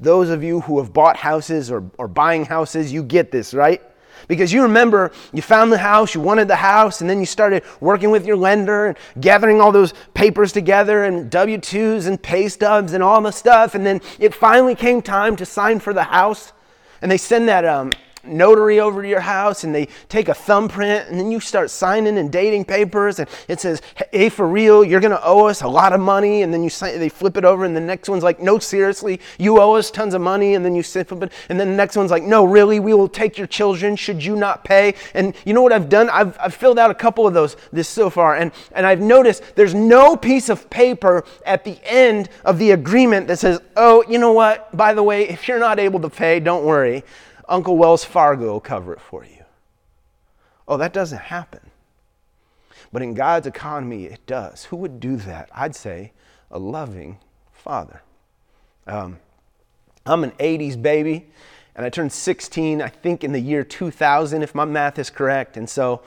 Those 0.00 0.30
of 0.30 0.42
you 0.42 0.60
who 0.60 0.78
have 0.78 0.92
bought 0.92 1.16
houses 1.16 1.70
or, 1.70 1.90
or 1.98 2.08
buying 2.08 2.44
houses, 2.44 2.92
you 2.92 3.02
get 3.02 3.30
this, 3.30 3.54
right? 3.54 3.82
Because 4.28 4.52
you 4.52 4.62
remember 4.62 5.12
you 5.32 5.42
found 5.42 5.72
the 5.72 5.78
house, 5.78 6.14
you 6.14 6.20
wanted 6.20 6.48
the 6.48 6.56
house, 6.56 7.00
and 7.00 7.08
then 7.08 7.20
you 7.20 7.26
started 7.26 7.62
working 7.80 8.10
with 8.10 8.26
your 8.26 8.36
lender 8.36 8.86
and 8.86 8.98
gathering 9.20 9.60
all 9.60 9.72
those 9.72 9.94
papers 10.14 10.52
together 10.52 11.04
and 11.04 11.30
W 11.30 11.58
2s 11.58 12.06
and 12.06 12.20
pay 12.20 12.48
stubs 12.48 12.92
and 12.92 13.02
all 13.02 13.20
the 13.20 13.30
stuff. 13.30 13.74
And 13.74 13.86
then 13.86 14.00
it 14.18 14.34
finally 14.34 14.74
came 14.74 15.02
time 15.02 15.36
to 15.36 15.46
sign 15.46 15.80
for 15.80 15.92
the 15.92 16.04
house. 16.04 16.52
And 17.02 17.10
they 17.10 17.18
send 17.18 17.48
that 17.48 17.64
um, 17.64 17.92
notary 18.28 18.80
over 18.80 19.02
to 19.02 19.08
your 19.08 19.20
house 19.20 19.64
and 19.64 19.74
they 19.74 19.88
take 20.08 20.28
a 20.28 20.34
thumbprint 20.34 21.08
and 21.08 21.18
then 21.18 21.30
you 21.30 21.40
start 21.40 21.70
signing 21.70 22.18
and 22.18 22.30
dating 22.30 22.64
papers 22.64 23.18
and 23.18 23.28
it 23.48 23.60
says, 23.60 23.82
hey, 24.12 24.28
for 24.28 24.46
real, 24.46 24.84
you're 24.84 25.00
going 25.00 25.10
to 25.10 25.24
owe 25.24 25.46
us 25.46 25.62
a 25.62 25.68
lot 25.68 25.92
of 25.92 26.00
money. 26.00 26.42
And 26.42 26.52
then 26.52 26.62
you 26.62 26.70
sign, 26.70 26.98
they 26.98 27.08
flip 27.08 27.36
it 27.36 27.44
over 27.44 27.64
and 27.64 27.76
the 27.76 27.80
next 27.80 28.08
one's 28.08 28.22
like, 28.22 28.40
no, 28.40 28.58
seriously, 28.58 29.20
you 29.38 29.60
owe 29.60 29.74
us 29.74 29.90
tons 29.90 30.14
of 30.14 30.20
money. 30.20 30.54
And 30.54 30.64
then 30.64 30.74
you 30.74 30.82
flip 30.82 31.10
it. 31.22 31.32
And 31.48 31.58
then 31.60 31.70
the 31.70 31.76
next 31.76 31.96
one's 31.96 32.10
like, 32.10 32.22
no, 32.22 32.44
really, 32.44 32.80
we 32.80 32.94
will 32.94 33.08
take 33.08 33.38
your 33.38 33.46
children 33.46 33.96
should 33.96 34.24
you 34.24 34.36
not 34.36 34.64
pay. 34.64 34.94
And 35.14 35.34
you 35.44 35.54
know 35.54 35.62
what 35.62 35.72
I've 35.72 35.88
done? 35.88 36.08
I've, 36.10 36.36
I've 36.40 36.54
filled 36.54 36.78
out 36.78 36.90
a 36.90 36.94
couple 36.94 37.26
of 37.26 37.34
those 37.34 37.56
this 37.72 37.88
so 37.88 38.10
far. 38.10 38.36
And, 38.36 38.52
and 38.72 38.86
I've 38.86 39.00
noticed 39.00 39.42
there's 39.54 39.74
no 39.74 40.16
piece 40.16 40.48
of 40.48 40.68
paper 40.70 41.24
at 41.44 41.64
the 41.64 41.78
end 41.84 42.28
of 42.44 42.58
the 42.58 42.72
agreement 42.72 43.28
that 43.28 43.38
says, 43.38 43.60
oh, 43.76 44.04
you 44.08 44.18
know 44.18 44.32
what? 44.32 44.74
By 44.76 44.94
the 44.94 45.02
way, 45.02 45.28
if 45.28 45.48
you're 45.48 45.58
not 45.58 45.78
able 45.78 46.00
to 46.00 46.10
pay, 46.10 46.40
don't 46.40 46.64
worry. 46.64 47.04
Uncle 47.48 47.76
Wells 47.76 48.04
Fargo 48.04 48.52
will 48.52 48.60
cover 48.60 48.92
it 48.92 49.00
for 49.00 49.24
you. 49.24 49.44
Oh, 50.68 50.76
that 50.76 50.92
doesn't 50.92 51.18
happen. 51.18 51.60
But 52.92 53.02
in 53.02 53.14
God's 53.14 53.46
economy, 53.46 54.04
it 54.06 54.24
does. 54.26 54.64
Who 54.66 54.76
would 54.76 55.00
do 55.00 55.16
that? 55.16 55.48
I'd 55.54 55.74
say 55.74 56.12
a 56.50 56.58
loving 56.58 57.18
father. 57.52 58.02
Um, 58.86 59.18
I'm 60.04 60.24
an 60.24 60.30
80s 60.32 60.80
baby, 60.80 61.26
and 61.74 61.84
I 61.84 61.90
turned 61.90 62.12
16, 62.12 62.80
I 62.80 62.88
think, 62.88 63.24
in 63.24 63.32
the 63.32 63.40
year 63.40 63.64
2000, 63.64 64.42
if 64.42 64.54
my 64.54 64.64
math 64.64 64.98
is 64.98 65.10
correct. 65.10 65.56
And 65.56 65.68
so 65.68 66.02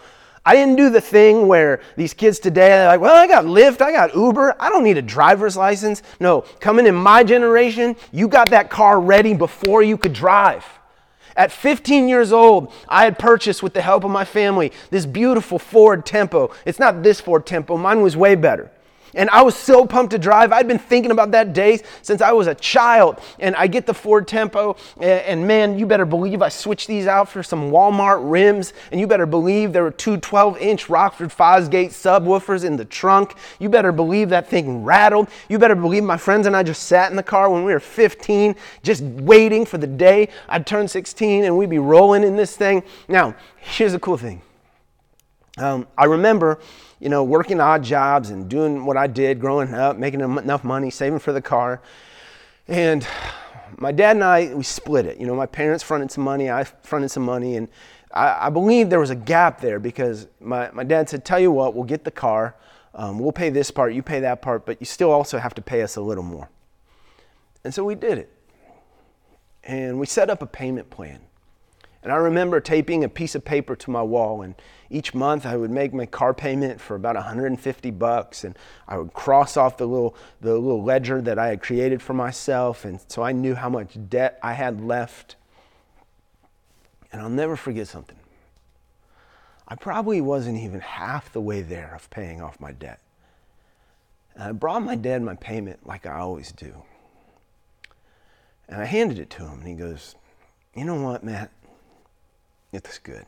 I 0.45 0.55
didn't 0.55 0.77
do 0.77 0.89
the 0.89 1.01
thing 1.01 1.47
where 1.47 1.81
these 1.97 2.13
kids 2.13 2.39
today 2.39 2.85
are 2.85 2.87
like, 2.87 3.01
well, 3.01 3.15
I 3.15 3.27
got 3.27 3.45
Lyft, 3.45 3.81
I 3.81 3.91
got 3.91 4.15
Uber, 4.15 4.55
I 4.59 4.69
don't 4.69 4.83
need 4.83 4.97
a 4.97 5.01
driver's 5.01 5.57
license. 5.57 6.01
No, 6.19 6.41
coming 6.59 6.87
in 6.87 6.95
my 6.95 7.23
generation, 7.23 7.95
you 8.11 8.27
got 8.27 8.49
that 8.51 8.69
car 8.69 9.01
ready 9.01 9.33
before 9.33 9.83
you 9.83 9.97
could 9.97 10.13
drive. 10.13 10.65
At 11.35 11.51
15 11.51 12.07
years 12.07 12.31
old, 12.31 12.71
I 12.87 13.03
had 13.03 13.19
purchased 13.19 13.63
with 13.63 13.73
the 13.73 13.81
help 13.81 14.03
of 14.03 14.11
my 14.11 14.25
family 14.25 14.71
this 14.89 15.05
beautiful 15.05 15.59
Ford 15.59 16.05
Tempo. 16.05 16.51
It's 16.65 16.79
not 16.79 17.03
this 17.03 17.21
Ford 17.21 17.45
Tempo, 17.45 17.77
mine 17.77 18.01
was 18.01 18.17
way 18.17 18.35
better. 18.35 18.71
And 19.15 19.29
I 19.29 19.41
was 19.41 19.55
so 19.55 19.85
pumped 19.85 20.11
to 20.11 20.19
drive. 20.19 20.51
I'd 20.51 20.67
been 20.67 20.79
thinking 20.79 21.11
about 21.11 21.31
that 21.31 21.53
day 21.53 21.79
since 22.01 22.21
I 22.21 22.31
was 22.31 22.47
a 22.47 22.55
child. 22.55 23.19
And 23.39 23.55
I 23.55 23.67
get 23.67 23.85
the 23.85 23.93
Ford 23.93 24.27
Tempo, 24.27 24.75
and, 24.99 25.47
man, 25.47 25.77
you 25.79 25.85
better 25.85 26.05
believe 26.05 26.41
I 26.41 26.49
switched 26.49 26.87
these 26.87 27.07
out 27.07 27.29
for 27.29 27.43
some 27.43 27.71
Walmart 27.71 28.19
rims. 28.21 28.73
And 28.91 28.99
you 28.99 29.07
better 29.07 29.25
believe 29.25 29.73
there 29.73 29.83
were 29.83 29.91
two 29.91 30.17
12 30.17 30.57
inch 30.57 30.89
Rockford 30.89 31.29
Fosgate 31.29 31.89
subwoofers 31.89 32.63
in 32.63 32.75
the 32.75 32.85
trunk. 32.85 33.35
You 33.59 33.69
better 33.69 33.91
believe 33.91 34.29
that 34.29 34.47
thing 34.47 34.83
rattled. 34.83 35.29
You 35.47 35.59
better 35.59 35.75
believe 35.75 36.03
my 36.03 36.17
friends 36.17 36.47
and 36.47 36.55
I 36.55 36.63
just 36.63 36.83
sat 36.83 37.09
in 37.11 37.17
the 37.17 37.23
car 37.23 37.49
when 37.49 37.63
we 37.63 37.73
were 37.73 37.79
15, 37.79 38.55
just 38.83 39.03
waiting 39.03 39.65
for 39.65 39.77
the 39.77 39.87
day 39.87 40.29
I'd 40.47 40.65
turn 40.65 40.87
16 40.87 41.43
and 41.43 41.57
we'd 41.57 41.69
be 41.69 41.79
rolling 41.79 42.23
in 42.23 42.35
this 42.35 42.55
thing. 42.55 42.83
Now, 43.07 43.35
here's 43.57 43.91
the 43.91 43.99
cool 43.99 44.17
thing. 44.17 44.41
Um, 45.57 45.87
I 45.97 46.05
remember 46.05 46.59
you 46.99 47.09
know, 47.09 47.23
working 47.23 47.61
odd 47.61 47.83
jobs 47.83 48.29
and 48.29 48.49
doing 48.49 48.85
what 48.85 48.97
I 48.97 49.07
did 49.07 49.39
growing 49.39 49.73
up, 49.73 49.97
making 49.97 50.21
enough 50.21 50.63
money, 50.63 50.89
saving 50.89 51.19
for 51.19 51.31
the 51.31 51.41
car. 51.41 51.81
And 52.67 53.07
my 53.77 53.91
dad 53.91 54.17
and 54.17 54.23
I, 54.23 54.53
we 54.53 54.63
split 54.63 55.05
it. 55.05 55.17
You 55.17 55.25
know, 55.25 55.35
my 55.35 55.45
parents 55.45 55.83
fronted 55.83 56.11
some 56.11 56.23
money, 56.23 56.49
I 56.49 56.63
fronted 56.63 57.11
some 57.11 57.23
money, 57.23 57.55
and 57.55 57.67
I, 58.13 58.47
I 58.47 58.49
believe 58.49 58.89
there 58.89 58.99
was 58.99 59.09
a 59.09 59.15
gap 59.15 59.61
there 59.61 59.79
because 59.79 60.27
my, 60.39 60.69
my 60.71 60.83
dad 60.83 61.09
said, 61.09 61.23
Tell 61.23 61.39
you 61.39 61.51
what, 61.51 61.73
we'll 61.73 61.85
get 61.85 62.03
the 62.03 62.11
car, 62.11 62.55
um, 62.93 63.19
we'll 63.19 63.31
pay 63.31 63.49
this 63.49 63.71
part, 63.71 63.93
you 63.93 64.03
pay 64.03 64.19
that 64.21 64.41
part, 64.41 64.65
but 64.65 64.79
you 64.79 64.85
still 64.85 65.11
also 65.11 65.37
have 65.37 65.53
to 65.55 65.61
pay 65.61 65.81
us 65.81 65.95
a 65.95 66.01
little 66.01 66.23
more. 66.23 66.49
And 67.63 67.73
so 67.73 67.83
we 67.83 67.95
did 67.95 68.17
it. 68.17 68.33
And 69.63 69.99
we 69.99 70.05
set 70.05 70.29
up 70.29 70.41
a 70.41 70.45
payment 70.45 70.89
plan. 70.89 71.19
And 72.01 72.13
I 72.13 72.15
remember 72.15 72.61
taping 72.61 73.03
a 73.03 73.09
piece 73.09 73.35
of 73.35 73.43
paper 73.43 73.75
to 73.75 73.91
my 73.91 74.01
wall, 74.01 74.41
and 74.41 74.55
each 74.89 75.13
month 75.13 75.45
I 75.45 75.57
would 75.57 75.69
make 75.69 75.93
my 75.93 76.05
car 76.05 76.33
payment 76.33 76.79
for 76.79 76.95
about 76.95 77.15
150 77.15 77.91
bucks, 77.91 78.43
and 78.45 78.57
I 78.87 78.97
would 78.97 79.13
cross 79.13 79.57
off 79.57 79.77
the 79.77 79.85
little 79.85 80.15
the 80.39 80.53
little 80.53 80.83
ledger 80.83 81.21
that 81.21 81.37
I 81.37 81.47
had 81.47 81.61
created 81.61 82.01
for 82.01 82.13
myself, 82.13 82.85
and 82.85 83.01
so 83.09 83.21
I 83.21 83.33
knew 83.33 83.53
how 83.53 83.69
much 83.69 83.97
debt 84.07 84.39
I 84.41 84.53
had 84.53 84.81
left. 84.81 85.35
And 87.11 87.21
I'll 87.21 87.29
never 87.29 87.55
forget 87.55 87.87
something. 87.87 88.19
I 89.67 89.75
probably 89.75 90.21
wasn't 90.21 90.57
even 90.59 90.79
half 90.79 91.31
the 91.33 91.41
way 91.41 91.61
there 91.61 91.93
of 91.95 92.09
paying 92.09 92.41
off 92.41 92.59
my 92.59 92.71
debt. 92.71 92.99
And 94.35 94.43
I 94.43 94.51
brought 94.51 94.83
my 94.83 94.95
dad 94.95 95.21
my 95.21 95.35
payment 95.35 95.85
like 95.85 96.05
I 96.05 96.19
always 96.19 96.51
do. 96.51 96.83
And 98.67 98.81
I 98.81 98.85
handed 98.85 99.19
it 99.19 99.29
to 99.31 99.43
him, 99.43 99.59
and 99.59 99.67
he 99.67 99.73
goes, 99.73 100.15
You 100.75 100.85
know 100.85 101.01
what, 101.01 101.23
Matt? 101.23 101.51
It's 102.71 102.99
good. 102.99 103.25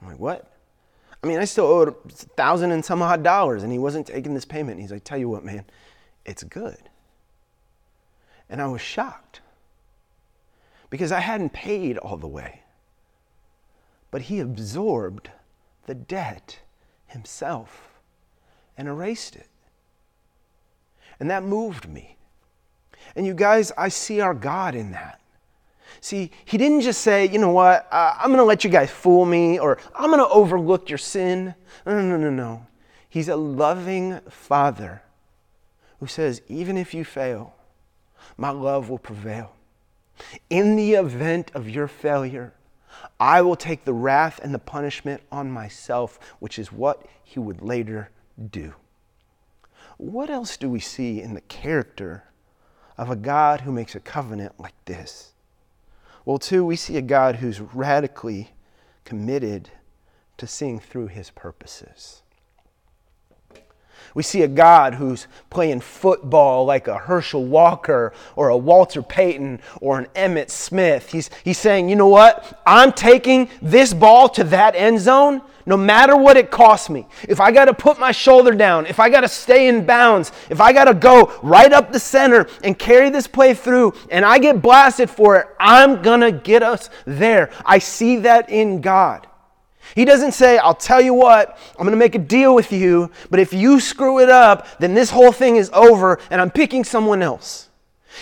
I'm 0.00 0.08
like, 0.08 0.18
what? 0.18 0.52
I 1.22 1.26
mean, 1.26 1.38
I 1.38 1.44
still 1.44 1.66
owed 1.66 1.88
a 1.88 1.92
thousand 2.36 2.70
and 2.70 2.84
some 2.84 3.02
odd 3.02 3.22
dollars, 3.22 3.64
and 3.64 3.72
he 3.72 3.78
wasn't 3.78 4.06
taking 4.06 4.34
this 4.34 4.44
payment. 4.44 4.80
He's 4.80 4.92
like, 4.92 5.04
tell 5.04 5.18
you 5.18 5.28
what, 5.28 5.44
man, 5.44 5.64
it's 6.24 6.44
good. 6.44 6.78
And 8.48 8.62
I 8.62 8.68
was 8.68 8.80
shocked 8.80 9.40
because 10.90 11.12
I 11.12 11.20
hadn't 11.20 11.52
paid 11.52 11.98
all 11.98 12.16
the 12.16 12.28
way. 12.28 12.62
But 14.10 14.22
he 14.22 14.40
absorbed 14.40 15.30
the 15.86 15.94
debt 15.94 16.60
himself 17.06 17.98
and 18.76 18.88
erased 18.88 19.36
it. 19.36 19.48
And 21.20 21.30
that 21.30 21.42
moved 21.42 21.88
me. 21.88 22.16
And 23.16 23.26
you 23.26 23.34
guys, 23.34 23.72
I 23.76 23.88
see 23.88 24.20
our 24.20 24.34
God 24.34 24.74
in 24.74 24.92
that. 24.92 25.20
See, 26.00 26.30
he 26.44 26.58
didn't 26.58 26.82
just 26.82 27.00
say, 27.00 27.26
you 27.28 27.38
know 27.38 27.50
what, 27.50 27.88
uh, 27.90 28.14
I'm 28.18 28.28
going 28.28 28.38
to 28.38 28.44
let 28.44 28.64
you 28.64 28.70
guys 28.70 28.90
fool 28.90 29.24
me 29.24 29.58
or 29.58 29.78
I'm 29.94 30.10
going 30.10 30.20
to 30.20 30.28
overlook 30.28 30.88
your 30.88 30.98
sin. 30.98 31.54
No, 31.84 32.00
no, 32.00 32.16
no, 32.16 32.30
no. 32.30 32.66
He's 33.08 33.28
a 33.28 33.36
loving 33.36 34.20
father 34.28 35.02
who 36.00 36.06
says, 36.06 36.42
Even 36.48 36.76
if 36.76 36.94
you 36.94 37.04
fail, 37.04 37.54
my 38.36 38.50
love 38.50 38.90
will 38.90 38.98
prevail. 38.98 39.52
In 40.50 40.76
the 40.76 40.94
event 40.94 41.50
of 41.54 41.68
your 41.68 41.88
failure, 41.88 42.54
I 43.20 43.42
will 43.42 43.56
take 43.56 43.84
the 43.84 43.92
wrath 43.92 44.40
and 44.42 44.54
the 44.54 44.58
punishment 44.58 45.22
on 45.30 45.50
myself, 45.50 46.18
which 46.38 46.58
is 46.58 46.72
what 46.72 47.06
he 47.22 47.38
would 47.38 47.62
later 47.62 48.10
do. 48.50 48.74
What 49.96 50.30
else 50.30 50.56
do 50.56 50.70
we 50.70 50.80
see 50.80 51.20
in 51.20 51.34
the 51.34 51.40
character 51.42 52.24
of 52.96 53.10
a 53.10 53.16
God 53.16 53.62
who 53.62 53.72
makes 53.72 53.94
a 53.94 54.00
covenant 54.00 54.58
like 54.58 54.74
this? 54.84 55.32
Well, 56.28 56.38
too, 56.38 56.62
we 56.62 56.76
see 56.76 56.98
a 56.98 57.00
God 57.00 57.36
who's 57.36 57.58
radically 57.58 58.50
committed 59.06 59.70
to 60.36 60.46
seeing 60.46 60.78
through 60.78 61.06
his 61.06 61.30
purposes. 61.30 62.20
We 64.14 64.22
see 64.22 64.42
a 64.42 64.48
God 64.48 64.94
who's 64.94 65.26
playing 65.50 65.80
football 65.80 66.64
like 66.64 66.88
a 66.88 66.98
Herschel 66.98 67.44
Walker 67.44 68.12
or 68.36 68.48
a 68.48 68.56
Walter 68.56 69.02
Payton 69.02 69.60
or 69.80 69.98
an 69.98 70.06
Emmitt 70.14 70.50
Smith. 70.50 71.10
He's, 71.10 71.30
he's 71.44 71.58
saying, 71.58 71.88
you 71.88 71.96
know 71.96 72.08
what? 72.08 72.60
I'm 72.66 72.92
taking 72.92 73.48
this 73.62 73.94
ball 73.94 74.28
to 74.30 74.44
that 74.44 74.74
end 74.74 75.00
zone 75.00 75.42
no 75.68 75.76
matter 75.76 76.16
what 76.16 76.38
it 76.38 76.50
costs 76.50 76.88
me. 76.88 77.06
If 77.28 77.40
I 77.40 77.52
got 77.52 77.66
to 77.66 77.74
put 77.74 78.00
my 78.00 78.10
shoulder 78.10 78.52
down, 78.52 78.86
if 78.86 78.98
I 78.98 79.10
got 79.10 79.20
to 79.20 79.28
stay 79.28 79.68
in 79.68 79.84
bounds, 79.84 80.32
if 80.48 80.62
I 80.62 80.72
got 80.72 80.84
to 80.84 80.94
go 80.94 81.38
right 81.42 81.72
up 81.72 81.92
the 81.92 82.00
center 82.00 82.48
and 82.64 82.76
carry 82.76 83.10
this 83.10 83.26
play 83.26 83.52
through 83.52 83.92
and 84.10 84.24
I 84.24 84.38
get 84.38 84.62
blasted 84.62 85.10
for 85.10 85.36
it, 85.36 85.46
I'm 85.60 86.00
going 86.00 86.20
to 86.20 86.32
get 86.32 86.62
us 86.62 86.88
there. 87.04 87.50
I 87.66 87.80
see 87.80 88.16
that 88.16 88.48
in 88.48 88.80
God. 88.80 89.27
He 89.98 90.04
doesn't 90.04 90.30
say, 90.30 90.58
I'll 90.58 90.76
tell 90.76 91.00
you 91.00 91.12
what, 91.12 91.58
I'm 91.72 91.82
going 91.82 91.90
to 91.90 91.96
make 91.96 92.14
a 92.14 92.20
deal 92.20 92.54
with 92.54 92.70
you, 92.70 93.10
but 93.30 93.40
if 93.40 93.52
you 93.52 93.80
screw 93.80 94.20
it 94.20 94.28
up, 94.28 94.78
then 94.78 94.94
this 94.94 95.10
whole 95.10 95.32
thing 95.32 95.56
is 95.56 95.72
over 95.72 96.20
and 96.30 96.40
I'm 96.40 96.52
picking 96.52 96.84
someone 96.84 97.20
else. 97.20 97.68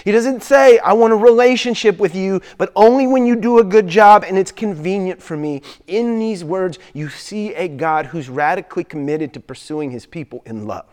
He 0.02 0.10
doesn't 0.10 0.42
say, 0.42 0.78
I 0.78 0.94
want 0.94 1.12
a 1.12 1.16
relationship 1.16 1.98
with 1.98 2.14
you, 2.14 2.40
but 2.56 2.72
only 2.74 3.06
when 3.06 3.26
you 3.26 3.36
do 3.36 3.58
a 3.58 3.64
good 3.64 3.88
job 3.88 4.24
and 4.26 4.38
it's 4.38 4.52
convenient 4.52 5.22
for 5.22 5.36
me. 5.36 5.60
In 5.86 6.18
these 6.18 6.42
words, 6.42 6.78
you 6.94 7.10
see 7.10 7.52
a 7.52 7.68
God 7.68 8.06
who's 8.06 8.30
radically 8.30 8.82
committed 8.82 9.34
to 9.34 9.40
pursuing 9.40 9.90
his 9.90 10.06
people 10.06 10.42
in 10.46 10.66
love. 10.66 10.86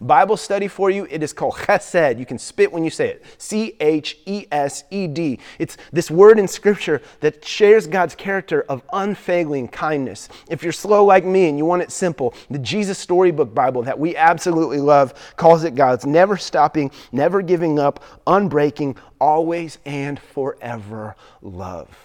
Bible 0.00 0.36
study 0.36 0.68
for 0.68 0.90
you, 0.90 1.06
it 1.10 1.22
is 1.22 1.32
called 1.32 1.54
chesed. 1.54 2.18
You 2.18 2.26
can 2.26 2.38
spit 2.38 2.70
when 2.70 2.84
you 2.84 2.90
say 2.90 3.08
it. 3.08 3.24
C 3.38 3.74
H 3.80 4.18
E 4.26 4.46
S 4.52 4.84
E 4.90 5.06
D. 5.06 5.38
It's 5.58 5.76
this 5.92 6.10
word 6.10 6.38
in 6.38 6.46
Scripture 6.46 7.00
that 7.20 7.44
shares 7.44 7.86
God's 7.86 8.14
character 8.14 8.62
of 8.68 8.82
unfailing 8.92 9.68
kindness. 9.68 10.28
If 10.50 10.62
you're 10.62 10.72
slow 10.72 11.04
like 11.04 11.24
me 11.24 11.48
and 11.48 11.56
you 11.56 11.64
want 11.64 11.82
it 11.82 11.90
simple, 11.90 12.34
the 12.50 12.58
Jesus 12.58 12.98
Storybook 12.98 13.54
Bible 13.54 13.82
that 13.82 13.98
we 13.98 14.14
absolutely 14.16 14.80
love 14.80 15.14
calls 15.36 15.64
it 15.64 15.74
God's 15.74 16.04
never 16.04 16.36
stopping, 16.36 16.90
never 17.10 17.40
giving 17.40 17.78
up, 17.78 18.04
unbreaking, 18.26 18.96
always 19.20 19.78
and 19.84 20.18
forever 20.20 21.16
love. 21.40 21.96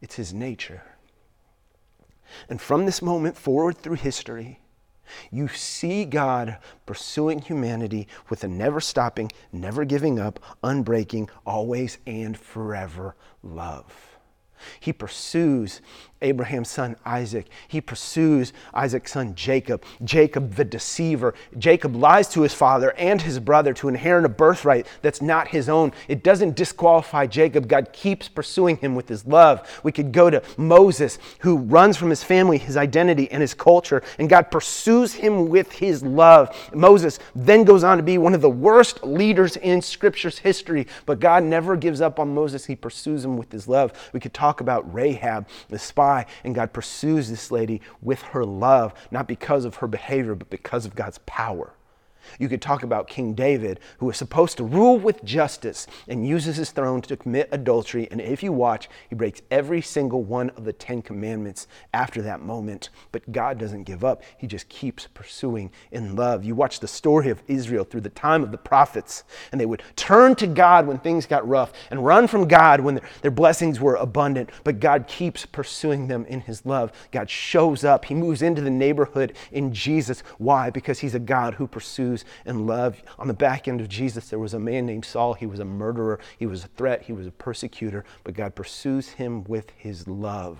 It's 0.00 0.16
His 0.16 0.32
nature. 0.32 0.82
And 2.48 2.60
from 2.60 2.86
this 2.86 3.00
moment 3.00 3.36
forward 3.36 3.76
through 3.78 3.96
history, 3.96 4.60
you 5.30 5.48
see 5.48 6.04
God 6.04 6.58
pursuing 6.86 7.40
humanity 7.40 8.08
with 8.28 8.44
a 8.44 8.48
never 8.48 8.80
stopping, 8.80 9.30
never 9.52 9.84
giving 9.84 10.18
up, 10.18 10.40
unbreaking, 10.62 11.28
always 11.44 11.98
and 12.06 12.36
forever 12.36 13.16
love. 13.42 14.18
He 14.80 14.92
pursues 14.92 15.80
Abraham's 16.22 16.70
son 16.70 16.96
Isaac. 17.04 17.46
He 17.68 17.80
pursues 17.80 18.52
Isaac's 18.72 19.12
son 19.12 19.34
Jacob. 19.34 19.84
Jacob, 20.02 20.54
the 20.54 20.64
deceiver. 20.64 21.34
Jacob 21.58 21.94
lies 21.94 22.28
to 22.30 22.42
his 22.42 22.54
father 22.54 22.92
and 22.92 23.20
his 23.20 23.38
brother 23.38 23.74
to 23.74 23.88
inherit 23.88 24.24
a 24.24 24.28
birthright 24.28 24.86
that's 25.02 25.20
not 25.20 25.48
his 25.48 25.68
own. 25.68 25.92
It 26.08 26.22
doesn't 26.22 26.56
disqualify 26.56 27.26
Jacob. 27.26 27.68
God 27.68 27.92
keeps 27.92 28.28
pursuing 28.28 28.76
him 28.78 28.94
with 28.94 29.08
his 29.08 29.26
love. 29.26 29.80
We 29.82 29.92
could 29.92 30.12
go 30.12 30.30
to 30.30 30.42
Moses, 30.56 31.18
who 31.40 31.58
runs 31.58 31.96
from 31.96 32.10
his 32.10 32.24
family, 32.24 32.58
his 32.58 32.76
identity, 32.76 33.30
and 33.30 33.40
his 33.40 33.54
culture, 33.54 34.02
and 34.18 34.28
God 34.28 34.50
pursues 34.50 35.12
him 35.12 35.48
with 35.48 35.72
his 35.72 36.02
love. 36.02 36.56
Moses 36.72 37.18
then 37.34 37.64
goes 37.64 37.84
on 37.84 37.96
to 37.98 38.02
be 38.02 38.18
one 38.18 38.34
of 38.34 38.40
the 38.40 38.50
worst 38.50 39.04
leaders 39.04 39.56
in 39.56 39.82
Scripture's 39.82 40.38
history, 40.38 40.86
but 41.06 41.20
God 41.20 41.44
never 41.44 41.76
gives 41.76 42.00
up 42.00 42.18
on 42.18 42.34
Moses. 42.34 42.64
He 42.64 42.76
pursues 42.76 43.24
him 43.24 43.36
with 43.36 43.52
his 43.52 43.68
love. 43.68 43.92
We 44.12 44.20
could 44.20 44.34
talk 44.34 44.60
about 44.60 44.92
Rahab, 44.92 45.46
the 45.68 45.78
spy 45.78 46.13
and 46.44 46.54
God 46.54 46.72
pursues 46.72 47.28
this 47.28 47.50
lady 47.50 47.80
with 48.02 48.22
her 48.22 48.44
love, 48.44 48.94
not 49.10 49.26
because 49.26 49.64
of 49.64 49.76
her 49.76 49.86
behavior, 49.86 50.34
but 50.34 50.50
because 50.50 50.86
of 50.86 50.94
God's 50.94 51.18
power. 51.26 51.74
You 52.38 52.48
could 52.48 52.62
talk 52.62 52.82
about 52.82 53.08
King 53.08 53.34
David, 53.34 53.80
who 53.98 54.10
is 54.10 54.16
supposed 54.16 54.56
to 54.58 54.64
rule 54.64 54.98
with 54.98 55.24
justice 55.24 55.86
and 56.08 56.26
uses 56.26 56.56
his 56.56 56.70
throne 56.70 57.02
to 57.02 57.16
commit 57.16 57.48
adultery. 57.52 58.08
And 58.10 58.20
if 58.20 58.42
you 58.42 58.52
watch, 58.52 58.88
he 59.08 59.14
breaks 59.14 59.42
every 59.50 59.82
single 59.82 60.22
one 60.22 60.50
of 60.50 60.64
the 60.64 60.72
Ten 60.72 61.02
Commandments 61.02 61.66
after 61.92 62.22
that 62.22 62.40
moment. 62.40 62.90
But 63.12 63.30
God 63.32 63.58
doesn't 63.58 63.84
give 63.84 64.04
up, 64.04 64.22
he 64.38 64.46
just 64.46 64.68
keeps 64.68 65.08
pursuing 65.14 65.70
in 65.90 66.16
love. 66.16 66.44
You 66.44 66.54
watch 66.54 66.80
the 66.80 66.88
story 66.88 67.30
of 67.30 67.42
Israel 67.48 67.84
through 67.84 68.02
the 68.02 68.10
time 68.10 68.42
of 68.42 68.50
the 68.50 68.58
prophets, 68.58 69.24
and 69.52 69.60
they 69.60 69.66
would 69.66 69.82
turn 69.96 70.34
to 70.36 70.46
God 70.46 70.86
when 70.86 70.98
things 70.98 71.26
got 71.26 71.46
rough 71.48 71.72
and 71.90 72.04
run 72.04 72.26
from 72.26 72.48
God 72.48 72.80
when 72.80 72.96
their, 72.96 73.08
their 73.22 73.30
blessings 73.30 73.80
were 73.80 73.96
abundant. 73.96 74.50
But 74.62 74.80
God 74.80 75.06
keeps 75.06 75.46
pursuing 75.46 76.08
them 76.08 76.24
in 76.26 76.40
his 76.40 76.64
love. 76.64 76.92
God 77.10 77.28
shows 77.28 77.84
up, 77.84 78.04
he 78.04 78.14
moves 78.14 78.42
into 78.42 78.62
the 78.62 78.70
neighborhood 78.70 79.34
in 79.52 79.72
Jesus. 79.72 80.22
Why? 80.38 80.70
Because 80.70 81.00
he's 81.00 81.14
a 81.14 81.18
God 81.18 81.54
who 81.54 81.66
pursues 81.66 82.13
and 82.44 82.66
love. 82.66 83.02
On 83.18 83.26
the 83.26 83.34
back 83.34 83.66
end 83.66 83.80
of 83.80 83.88
Jesus, 83.88 84.28
there 84.28 84.38
was 84.38 84.54
a 84.54 84.58
man 84.58 84.86
named 84.86 85.04
Saul. 85.04 85.34
He 85.34 85.46
was 85.46 85.60
a 85.60 85.64
murderer, 85.64 86.20
he 86.38 86.46
was 86.46 86.64
a 86.64 86.68
threat, 86.68 87.02
he 87.02 87.12
was 87.12 87.26
a 87.26 87.32
persecutor, 87.32 88.04
but 88.22 88.34
God 88.34 88.54
pursues 88.54 89.08
him 89.08 89.44
with 89.44 89.70
his 89.76 90.06
love. 90.06 90.58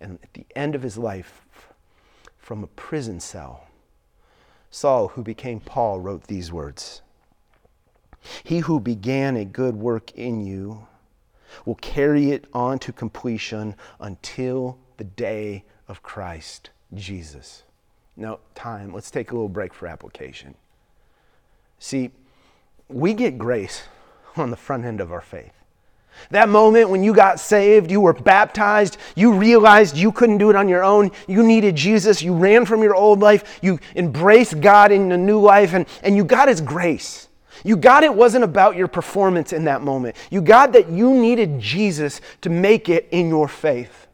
And 0.00 0.18
at 0.22 0.32
the 0.34 0.46
end 0.54 0.74
of 0.74 0.82
his 0.82 0.98
life, 0.98 1.42
from 2.38 2.62
a 2.62 2.68
prison 2.68 3.18
cell, 3.18 3.66
Saul, 4.70 5.08
who 5.08 5.22
became 5.22 5.60
Paul, 5.60 6.00
wrote 6.00 6.24
these 6.24 6.52
words 6.52 7.00
He 8.44 8.58
who 8.58 8.78
began 8.78 9.36
a 9.36 9.44
good 9.44 9.76
work 9.76 10.12
in 10.12 10.44
you 10.44 10.86
will 11.64 11.76
carry 11.76 12.30
it 12.30 12.44
on 12.52 12.78
to 12.80 12.92
completion 12.92 13.74
until 14.00 14.78
the 14.96 15.04
day 15.04 15.64
of 15.88 16.02
Christ 16.02 16.70
Jesus. 16.94 17.62
Now, 18.16 18.40
time. 18.54 18.92
Let's 18.92 19.10
take 19.10 19.30
a 19.30 19.34
little 19.34 19.48
break 19.48 19.74
for 19.74 19.86
application. 19.86 20.54
See, 21.78 22.10
we 22.88 23.14
get 23.14 23.38
grace 23.38 23.82
on 24.36 24.50
the 24.50 24.56
front 24.56 24.84
end 24.84 25.00
of 25.00 25.12
our 25.12 25.20
faith. 25.20 25.52
That 26.30 26.48
moment 26.48 26.88
when 26.88 27.04
you 27.04 27.12
got 27.12 27.40
saved, 27.40 27.90
you 27.90 28.00
were 28.00 28.12
baptized, 28.12 28.96
you 29.14 29.32
realized 29.32 29.96
you 29.96 30.10
couldn't 30.10 30.38
do 30.38 30.50
it 30.50 30.56
on 30.56 30.68
your 30.68 30.82
own, 30.82 31.10
you 31.28 31.42
needed 31.42 31.76
Jesus, 31.76 32.22
you 32.22 32.34
ran 32.34 32.64
from 32.64 32.82
your 32.82 32.94
old 32.94 33.20
life, 33.20 33.58
you 33.62 33.78
embraced 33.94 34.60
God 34.60 34.92
in 34.92 35.12
a 35.12 35.16
new 35.18 35.38
life, 35.38 35.74
and, 35.74 35.86
and 36.02 36.16
you 36.16 36.24
got 36.24 36.48
His 36.48 36.60
grace. 36.60 37.28
You 37.64 37.76
got 37.76 38.04
it 38.04 38.14
wasn't 38.14 38.44
about 38.44 38.76
your 38.76 38.88
performance 38.88 39.52
in 39.52 39.64
that 39.64 39.82
moment. 39.82 40.16
You 40.30 40.40
got 40.40 40.72
that 40.72 40.88
you 40.88 41.14
needed 41.14 41.58
Jesus 41.58 42.20
to 42.42 42.50
make 42.50 42.88
it 42.88 43.08
in 43.10 43.28
your 43.28 43.48
faith. 43.48 44.06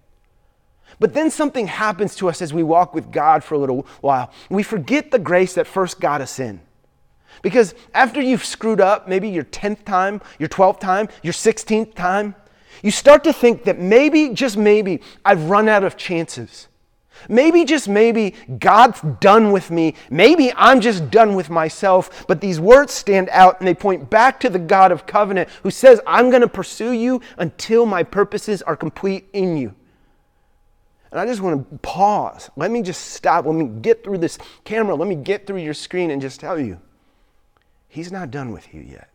But 0.98 1.14
then 1.14 1.30
something 1.30 1.66
happens 1.66 2.14
to 2.16 2.28
us 2.28 2.40
as 2.40 2.54
we 2.54 2.62
walk 2.62 2.94
with 2.94 3.10
God 3.10 3.42
for 3.42 3.54
a 3.54 3.58
little 3.58 3.86
while. 4.00 4.30
We 4.48 4.62
forget 4.62 5.10
the 5.10 5.18
grace 5.18 5.54
that 5.54 5.66
first 5.66 6.00
got 6.00 6.20
us 6.20 6.38
in. 6.38 6.60
Because 7.40 7.74
after 7.94 8.20
you've 8.20 8.44
screwed 8.44 8.80
up, 8.80 9.08
maybe 9.08 9.28
your 9.28 9.44
10th 9.44 9.84
time, 9.84 10.20
your 10.38 10.48
12th 10.48 10.80
time, 10.80 11.08
your 11.22 11.32
16th 11.32 11.94
time, 11.94 12.34
you 12.82 12.90
start 12.90 13.24
to 13.24 13.32
think 13.32 13.64
that 13.64 13.78
maybe, 13.78 14.30
just 14.30 14.56
maybe, 14.56 15.00
I've 15.24 15.44
run 15.44 15.68
out 15.68 15.84
of 15.84 15.96
chances. 15.96 16.68
Maybe, 17.28 17.64
just 17.64 17.88
maybe, 17.88 18.34
God's 18.58 19.00
done 19.20 19.52
with 19.52 19.70
me. 19.70 19.94
Maybe 20.10 20.52
I'm 20.56 20.80
just 20.80 21.10
done 21.10 21.34
with 21.34 21.50
myself. 21.50 22.26
But 22.26 22.40
these 22.40 22.58
words 22.58 22.92
stand 22.92 23.28
out 23.30 23.60
and 23.60 23.68
they 23.68 23.74
point 23.74 24.10
back 24.10 24.40
to 24.40 24.50
the 24.50 24.58
God 24.58 24.90
of 24.90 25.06
covenant 25.06 25.48
who 25.62 25.70
says, 25.70 26.00
I'm 26.06 26.30
going 26.30 26.42
to 26.42 26.48
pursue 26.48 26.92
you 26.92 27.20
until 27.38 27.86
my 27.86 28.02
purposes 28.02 28.62
are 28.62 28.76
complete 28.76 29.28
in 29.32 29.56
you. 29.56 29.74
And 31.12 31.20
I 31.20 31.26
just 31.26 31.42
want 31.42 31.70
to 31.70 31.78
pause. 31.78 32.50
Let 32.56 32.70
me 32.70 32.82
just 32.82 33.10
stop. 33.10 33.44
Let 33.44 33.54
me 33.54 33.66
get 33.66 34.02
through 34.02 34.18
this 34.18 34.38
camera. 34.64 34.94
Let 34.94 35.06
me 35.06 35.14
get 35.14 35.46
through 35.46 35.58
your 35.58 35.74
screen 35.74 36.10
and 36.10 36.20
just 36.20 36.40
tell 36.40 36.58
you 36.58 36.80
He's 37.92 38.10
not 38.10 38.30
done 38.30 38.52
with 38.52 38.72
you 38.72 38.80
yet. 38.80 39.10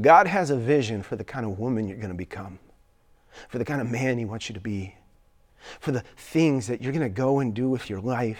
God 0.00 0.28
has 0.28 0.50
a 0.50 0.56
vision 0.56 1.02
for 1.02 1.16
the 1.16 1.24
kind 1.24 1.44
of 1.44 1.58
woman 1.58 1.88
you're 1.88 1.96
going 1.96 2.10
to 2.10 2.14
become, 2.14 2.60
for 3.48 3.58
the 3.58 3.64
kind 3.64 3.80
of 3.80 3.90
man 3.90 4.18
He 4.18 4.24
wants 4.24 4.48
you 4.48 4.54
to 4.54 4.60
be, 4.60 4.94
for 5.80 5.90
the 5.90 6.04
things 6.16 6.68
that 6.68 6.80
you're 6.80 6.92
going 6.92 7.02
to 7.02 7.08
go 7.08 7.40
and 7.40 7.52
do 7.52 7.68
with 7.68 7.90
your 7.90 8.00
life. 8.00 8.38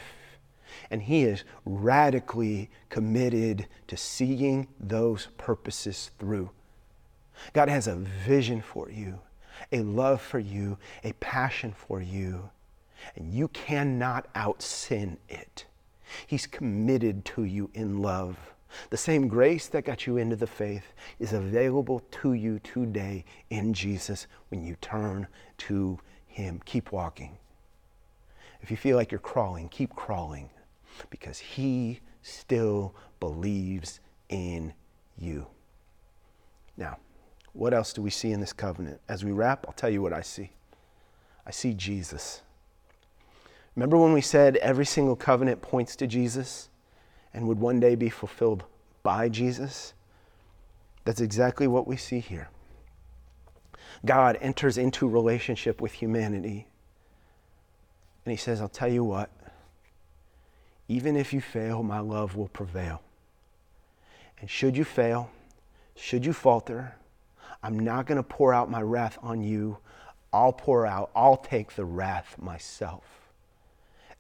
And 0.93 1.03
He 1.03 1.25
is 1.25 1.43
radically 1.65 2.71
committed 2.89 3.67
to 3.89 3.97
seeing 3.97 4.69
those 4.79 5.27
purposes 5.39 6.13
through. 6.21 6.51
God 7.53 7.69
has 7.69 7.89
a 7.89 7.97
vision 7.97 8.63
for 8.63 8.89
you, 8.93 9.19
a 9.73 9.81
love 9.81 10.23
for 10.23 10.39
you, 10.39 10.79
a 11.03 11.15
passion 11.15 11.75
for 11.77 12.01
you, 12.01 12.49
and 13.17 13.35
you 13.35 13.49
cannot 13.49 14.29
out 14.37 14.63
sin 14.63 15.19
it. 15.29 15.65
He's 16.27 16.47
committed 16.47 17.25
to 17.27 17.45
you 17.45 17.71
in 17.75 18.01
love. 18.03 18.37
The 18.91 18.97
same 18.97 19.29
grace 19.29 19.69
that 19.69 19.85
got 19.85 20.07
you 20.07 20.17
into 20.17 20.37
the 20.37 20.47
faith 20.47 20.93
is 21.19 21.33
available 21.33 22.01
to 22.23 22.33
you 22.33 22.59
today 22.61 23.25
in 23.51 23.73
Jesus 23.73 24.27
when 24.49 24.65
you 24.65 24.77
turn 24.81 25.27
to 25.59 25.99
Him. 26.27 26.61
Keep 26.65 26.93
walking. 26.93 27.39
If 28.61 28.71
you 28.71 28.77
feel 28.77 28.97
like 28.97 29.13
you're 29.13 29.21
crawling, 29.21 29.69
keep 29.69 29.95
crawling 29.95 30.51
because 31.11 31.39
He 31.39 32.01
still 32.23 32.95
believes 33.21 34.01
in 34.29 34.75
you. 35.17 35.47
Now, 36.77 36.99
what 37.53 37.73
else 37.73 37.93
do 37.93 38.03
we 38.03 38.11
see 38.11 38.33
in 38.33 38.41
this 38.41 38.53
covenant? 38.53 39.01
As 39.09 39.25
we 39.25 39.33
wrap, 39.33 39.65
I'll 39.67 39.75
tell 39.75 39.89
you 39.89 40.03
what 40.03 40.13
I 40.13 40.21
see. 40.21 40.51
I 41.47 41.51
see 41.53 41.73
Jesus. 41.73 42.43
Remember 43.77 43.99
when 43.99 44.15
we 44.15 44.23
said 44.23 44.57
every 44.57 44.87
single 44.87 45.17
covenant 45.17 45.61
points 45.61 45.97
to 45.97 46.07
Jesus 46.07 46.71
and 47.35 47.47
would 47.47 47.61
one 47.61 47.79
day 47.79 47.95
be 47.95 48.09
fulfilled 48.09 48.65
by 49.03 49.29
Jesus? 49.29 49.93
That's 51.05 51.21
exactly 51.21 51.67
what 51.67 51.87
we 51.87 51.99
see 51.99 52.21
here. 52.21 52.49
God 54.05 54.39
enters 54.41 54.79
into 54.79 55.09
relationship 55.09 55.81
with 55.81 55.93
humanity. 55.93 56.67
And 58.25 58.33
he 58.33 58.37
says, 58.37 58.61
I'll 58.61 58.69
tell 58.69 58.91
you 58.91 59.05
what, 59.05 59.31
even 60.89 61.17
if 61.17 61.33
you 61.33 61.41
fail, 61.41 61.83
my 61.83 62.01
love 62.01 62.35
will 62.35 62.49
prevail. 62.49 63.03
And 64.41 64.49
should 64.49 64.77
you 64.77 64.85
fail, 64.85 65.31
should 65.95 66.25
you 66.25 66.33
falter, 66.33 66.95
I'm 67.63 67.79
not 67.79 68.07
going 68.07 68.17
to 68.17 68.23
pour 68.23 68.55
out 68.55 68.71
my 68.71 68.83
wrath 68.83 69.19
on 69.23 69.43
you. 69.43 69.79
I'll 70.33 70.53
pour 70.53 70.87
out, 70.87 71.11
I'll 71.15 71.37
take 71.37 71.75
the 71.75 71.85
wrath 71.85 72.37
myself. 72.39 73.16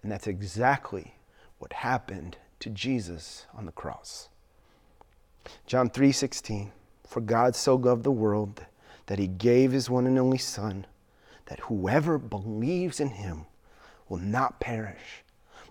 And 0.06 0.12
that's 0.12 0.28
exactly 0.28 1.16
what 1.58 1.72
happened 1.72 2.36
to 2.60 2.70
Jesus 2.70 3.44
on 3.52 3.66
the 3.66 3.72
cross. 3.72 4.28
John 5.66 5.90
3:16 5.90 6.70
For 7.04 7.20
God 7.20 7.56
so 7.56 7.74
loved 7.74 8.04
the 8.04 8.12
world 8.12 8.66
that 9.06 9.18
he 9.18 9.26
gave 9.26 9.72
his 9.72 9.90
one 9.90 10.06
and 10.06 10.16
only 10.16 10.38
son 10.38 10.86
that 11.46 11.58
whoever 11.58 12.18
believes 12.18 13.00
in 13.00 13.08
him 13.08 13.46
will 14.08 14.20
not 14.20 14.60
perish 14.60 15.24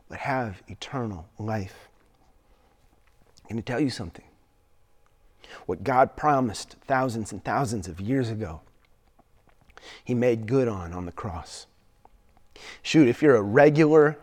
but 0.10 0.17
have 0.17 0.62
eternal 0.67 1.30
life. 1.39 1.88
I'm 3.43 3.52
going 3.52 3.63
to 3.63 3.71
tell 3.71 3.80
you 3.80 3.89
something. 3.89 4.26
What 5.65 5.86
God 5.86 6.17
promised 6.17 6.76
thousands 6.86 7.32
and 7.32 7.41
thousands 7.41 7.88
of 7.88 8.02
years 8.02 8.30
ago, 8.30 8.60
He 10.04 10.13
made 10.13 10.45
good 10.45 10.67
on 10.67 10.91
on 10.91 11.06
the 11.06 11.13
cross. 11.13 11.67
Shoot, 12.82 13.08
if 13.08 13.22
you're 13.22 13.36
a 13.36 13.41
regular 13.41 14.18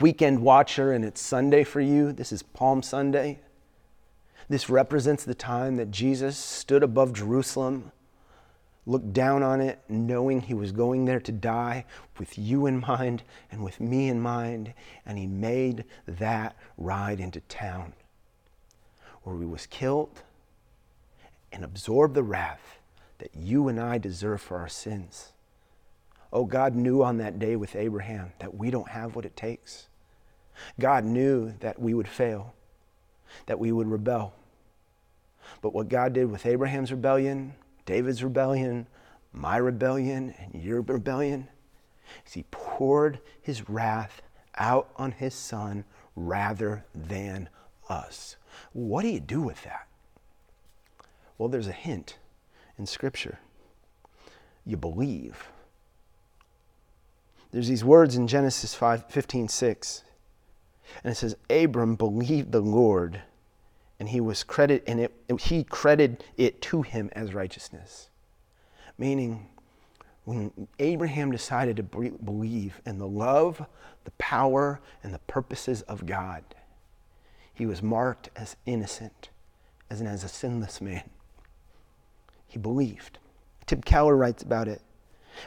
weekend 0.00 0.40
watcher 0.40 0.92
and 0.92 1.04
it's 1.04 1.20
Sunday 1.20 1.64
for 1.64 1.80
you, 1.80 2.12
this 2.12 2.32
is 2.32 2.42
Palm 2.42 2.82
Sunday. 2.82 3.40
This 4.48 4.68
represents 4.68 5.24
the 5.24 5.34
time 5.34 5.76
that 5.76 5.90
Jesus 5.90 6.36
stood 6.36 6.82
above 6.82 7.12
Jerusalem, 7.12 7.92
looked 8.86 9.12
down 9.12 9.42
on 9.42 9.60
it, 9.60 9.80
knowing 9.88 10.40
he 10.40 10.54
was 10.54 10.72
going 10.72 11.04
there 11.04 11.20
to 11.20 11.32
die 11.32 11.84
with 12.18 12.38
you 12.38 12.66
in 12.66 12.80
mind 12.80 13.22
and 13.50 13.62
with 13.62 13.80
me 13.80 14.08
in 14.08 14.20
mind, 14.20 14.74
and 15.06 15.18
he 15.18 15.26
made 15.26 15.84
that 16.06 16.56
ride 16.76 17.20
into 17.20 17.40
town 17.40 17.92
where 19.22 19.38
he 19.38 19.46
was 19.46 19.66
killed 19.66 20.22
and 21.52 21.64
absorbed 21.64 22.14
the 22.14 22.22
wrath 22.22 22.78
that 23.18 23.30
you 23.34 23.68
and 23.68 23.78
I 23.78 23.98
deserve 23.98 24.40
for 24.40 24.58
our 24.58 24.68
sins. 24.68 25.32
Oh, 26.32 26.46
God 26.46 26.74
knew 26.74 27.02
on 27.02 27.18
that 27.18 27.38
day 27.38 27.56
with 27.56 27.76
Abraham 27.76 28.32
that 28.38 28.54
we 28.54 28.70
don't 28.70 28.88
have 28.88 29.14
what 29.14 29.26
it 29.26 29.36
takes. 29.36 29.88
God 30.80 31.04
knew 31.04 31.52
that 31.60 31.80
we 31.80 31.92
would 31.94 32.08
fail, 32.08 32.54
that 33.46 33.58
we 33.58 33.70
would 33.70 33.88
rebel. 33.88 34.32
But 35.60 35.74
what 35.74 35.88
God 35.88 36.12
did 36.12 36.30
with 36.30 36.46
Abraham's 36.46 36.90
rebellion, 36.90 37.54
David's 37.84 38.24
rebellion, 38.24 38.86
my 39.32 39.56
rebellion, 39.56 40.34
and 40.38 40.62
your 40.62 40.80
rebellion, 40.80 41.48
is 42.26 42.32
He 42.32 42.44
poured 42.50 43.20
His 43.40 43.68
wrath 43.68 44.22
out 44.56 44.90
on 44.96 45.12
His 45.12 45.34
Son 45.34 45.84
rather 46.16 46.84
than 46.94 47.48
us. 47.88 48.36
What 48.72 49.02
do 49.02 49.08
you 49.08 49.20
do 49.20 49.42
with 49.42 49.62
that? 49.64 49.86
Well, 51.36 51.48
there's 51.48 51.68
a 51.68 51.72
hint 51.72 52.18
in 52.78 52.86
Scripture. 52.86 53.38
You 54.64 54.76
believe. 54.76 55.48
There's 57.52 57.68
these 57.68 57.84
words 57.84 58.16
in 58.16 58.26
Genesis 58.26 58.74
5, 58.74 59.06
15, 59.10 59.48
6. 59.48 60.04
And 61.04 61.12
it 61.12 61.16
says, 61.16 61.36
Abram 61.48 61.96
believed 61.96 62.52
the 62.52 62.60
Lord, 62.60 63.22
and 64.00 64.08
he 64.08 64.20
was 64.20 64.42
credit 64.42 64.82
and 64.86 65.00
it, 65.00 65.12
he 65.40 65.64
credited 65.64 66.24
it 66.36 66.60
to 66.62 66.82
him 66.82 67.10
as 67.12 67.34
righteousness. 67.34 68.08
Meaning, 68.98 69.48
when 70.24 70.68
Abraham 70.78 71.30
decided 71.30 71.76
to 71.76 71.82
believe 71.82 72.80
in 72.86 72.98
the 72.98 73.06
love, 73.06 73.64
the 74.04 74.10
power, 74.12 74.80
and 75.02 75.12
the 75.12 75.18
purposes 75.20 75.82
of 75.82 76.06
God, 76.06 76.44
he 77.52 77.66
was 77.66 77.82
marked 77.82 78.30
as 78.36 78.56
innocent, 78.66 79.30
as, 79.90 80.00
an, 80.00 80.06
as 80.06 80.24
a 80.24 80.28
sinless 80.28 80.80
man. 80.80 81.02
He 82.46 82.58
believed. 82.58 83.18
Tim 83.66 83.82
Keller 83.82 84.16
writes 84.16 84.42
about 84.42 84.68
it. 84.68 84.80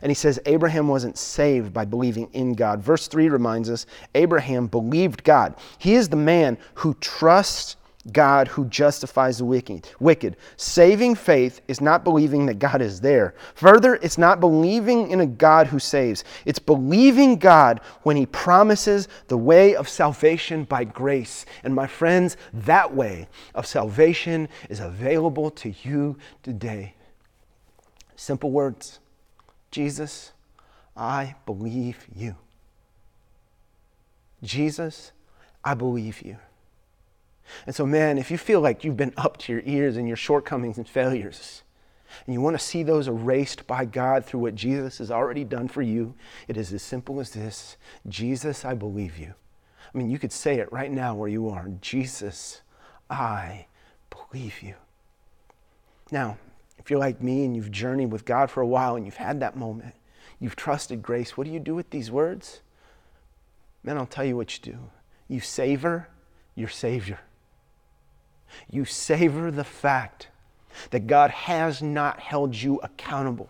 And 0.02 0.10
he 0.10 0.15
says 0.15 0.39
Abraham 0.45 0.88
wasn't 0.88 1.17
saved 1.17 1.74
by 1.74 1.86
believing 1.86 2.30
in 2.34 2.54
God. 2.54 2.82
Verse 2.82 3.08
3 3.08 3.30
reminds 3.30 3.69
us 3.69 3.86
Abraham 4.13 4.67
believed 4.67 5.24
God. 5.24 5.56
He 5.78 5.95
is 5.95 6.10
the 6.10 6.15
man 6.15 6.58
who 6.76 6.93
trusts 6.95 7.78
God 8.12 8.48
who 8.48 8.65
justifies 8.65 9.39
the 9.39 9.45
wicked. 9.45 9.88
wicked. 10.00 10.38
Saving 10.58 11.15
faith 11.15 11.62
is 11.67 11.82
not 11.82 12.04
believing 12.04 12.45
that 12.45 12.60
God 12.60 12.82
is 12.82 13.02
there. 13.02 13.34
Further, 13.56 13.95
it's 13.95 14.17
not 14.17 14.39
believing 14.39 15.10
in 15.10 15.21
a 15.21 15.26
God 15.26 15.67
who 15.67 15.80
saves. 15.80 16.24
It's 16.45 16.60
believing 16.60 17.38
God 17.38 17.82
when 18.04 18.15
he 18.15 18.28
promises 18.28 19.08
the 19.28 19.38
way 19.38 19.76
of 19.76 19.89
salvation 19.89 20.65
by 20.65 20.84
grace. 20.84 21.45
And 21.63 21.74
my 21.74 21.88
friends, 21.88 22.38
that 22.54 22.93
way 22.93 23.28
of 23.56 23.65
salvation 23.65 24.50
is 24.69 24.80
available 24.80 25.50
to 25.52 25.74
you 25.84 26.17
today. 26.43 26.93
Simple 28.15 28.52
words 28.52 29.00
Jesus, 29.76 30.32
I 30.96 31.36
believe 31.46 32.08
you. 32.16 32.38
Jesus, 34.42 35.12
I 35.66 35.74
believe 35.74 36.22
you. 36.22 36.38
And 37.66 37.76
so, 37.76 37.86
man, 37.86 38.18
if 38.18 38.32
you 38.32 38.38
feel 38.38 38.62
like 38.62 38.86
you've 38.86 38.96
been 38.96 39.14
up 39.18 39.36
to 39.40 39.52
your 39.52 39.62
ears 39.66 39.98
in 39.98 40.08
your 40.08 40.16
shortcomings 40.16 40.78
and 40.78 40.88
failures, 40.88 41.64
and 42.26 42.34
you 42.34 42.40
want 42.40 42.58
to 42.58 42.66
see 42.66 42.84
those 42.84 43.10
erased 43.10 43.68
by 43.68 43.84
God 43.84 44.24
through 44.24 44.40
what 44.40 44.56
Jesus 44.56 45.00
has 45.00 45.12
already 45.12 45.44
done 45.44 45.68
for 45.68 45.82
you, 45.82 46.14
it 46.48 46.56
is 46.56 46.72
as 46.72 46.82
simple 46.82 47.20
as 47.20 47.32
this 47.32 47.76
Jesus, 48.08 48.64
I 48.64 48.76
believe 48.76 49.18
you. 49.18 49.34
I 49.94 49.98
mean, 49.98 50.10
you 50.10 50.18
could 50.18 50.32
say 50.32 50.60
it 50.60 50.72
right 50.72 50.90
now 50.90 51.16
where 51.16 51.28
you 51.28 51.50
are 51.50 51.68
Jesus, 51.82 52.62
I 53.10 53.66
believe 54.10 54.62
you. 54.62 54.76
Now, 56.12 56.38
if 56.78 56.90
you're 56.90 57.00
like 57.00 57.22
me 57.22 57.46
and 57.46 57.56
you've 57.56 57.72
journeyed 57.72 58.12
with 58.12 58.26
God 58.26 58.52
for 58.52 58.62
a 58.62 58.68
while 58.68 58.96
and 58.96 59.06
you've 59.06 59.18
had 59.18 59.40
that 59.40 59.56
moment, 59.56 59.96
you've 60.40 60.56
trusted 60.56 61.02
grace, 61.02 61.38
what 61.38 61.46
do 61.46 61.54
you 61.54 61.60
do 61.60 61.76
with 61.76 61.90
these 61.90 62.12
words? 62.12 62.62
Man, 63.84 63.98
I'll 63.98 64.06
tell 64.06 64.26
you 64.26 64.36
what 64.36 64.56
you 64.56 64.74
do. 64.74 64.80
You 65.28 65.40
savor 65.40 66.08
your 66.56 66.70
Savior. 66.70 67.20
You 68.70 68.86
savor 68.86 69.52
the 69.52 69.64
fact 69.64 70.30
that 70.92 71.08
God 71.08 71.32
has 71.32 71.82
not 71.82 72.20
held 72.20 72.56
you 72.56 72.80
accountable. 72.84 73.50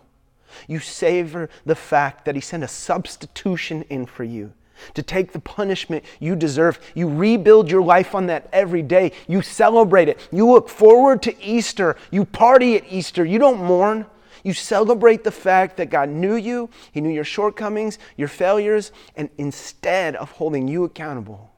You 0.68 0.78
savor 0.78 1.48
the 1.64 1.74
fact 1.74 2.24
that 2.24 2.34
He 2.34 2.40
sent 2.40 2.64
a 2.64 2.68
substitution 2.68 3.82
in 3.88 4.06
for 4.06 4.24
you 4.24 4.52
to 4.94 5.02
take 5.02 5.32
the 5.32 5.40
punishment 5.40 6.04
you 6.20 6.36
deserve. 6.36 6.78
You 6.94 7.08
rebuild 7.08 7.70
your 7.70 7.82
life 7.82 8.14
on 8.14 8.26
that 8.26 8.48
every 8.52 8.82
day. 8.82 9.12
You 9.28 9.42
celebrate 9.42 10.08
it. 10.08 10.20
You 10.32 10.50
look 10.50 10.68
forward 10.68 11.22
to 11.22 11.42
Easter. 11.42 11.96
You 12.10 12.24
party 12.24 12.76
at 12.76 12.90
Easter. 12.90 13.24
You 13.24 13.38
don't 13.38 13.62
mourn. 13.62 14.06
You 14.42 14.52
celebrate 14.52 15.24
the 15.24 15.32
fact 15.32 15.76
that 15.78 15.90
God 15.90 16.08
knew 16.08 16.36
you, 16.36 16.70
He 16.92 17.00
knew 17.00 17.10
your 17.10 17.24
shortcomings, 17.24 17.98
your 18.16 18.28
failures, 18.28 18.92
and 19.16 19.28
instead 19.38 20.14
of 20.14 20.30
holding 20.30 20.68
you 20.68 20.84
accountable, 20.84 21.50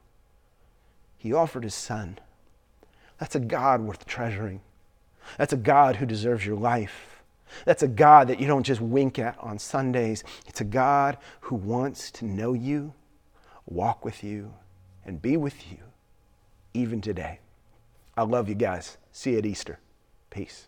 He 1.15 1.31
offered 1.31 1.65
His 1.65 1.75
Son. 1.75 2.17
That's 3.19 3.35
a 3.35 3.39
God 3.39 3.81
worth 3.81 4.07
treasuring. 4.07 4.61
That's 5.37 5.53
a 5.53 5.57
God 5.57 5.97
who 5.97 6.07
deserves 6.07 6.45
your 6.45 6.55
life. 6.55 7.21
That's 7.65 7.83
a 7.83 7.87
God 7.87 8.27
that 8.27 8.39
you 8.39 8.47
don't 8.47 8.63
just 8.63 8.81
wink 8.81 9.19
at 9.19 9.37
on 9.39 9.59
Sundays. 9.59 10.23
It's 10.47 10.61
a 10.61 10.65
God 10.65 11.17
who 11.41 11.55
wants 11.55 12.09
to 12.11 12.25
know 12.25 12.53
you 12.53 12.93
walk 13.69 14.03
with 14.03 14.23
you, 14.23 14.53
and 15.05 15.21
be 15.21 15.37
with 15.37 15.71
you 15.71 15.77
even 16.73 17.01
today. 17.01 17.39
I 18.17 18.23
love 18.23 18.49
you 18.49 18.55
guys. 18.55 18.97
See 19.11 19.31
you 19.31 19.37
at 19.37 19.45
Easter. 19.45 19.79
Peace. 20.29 20.67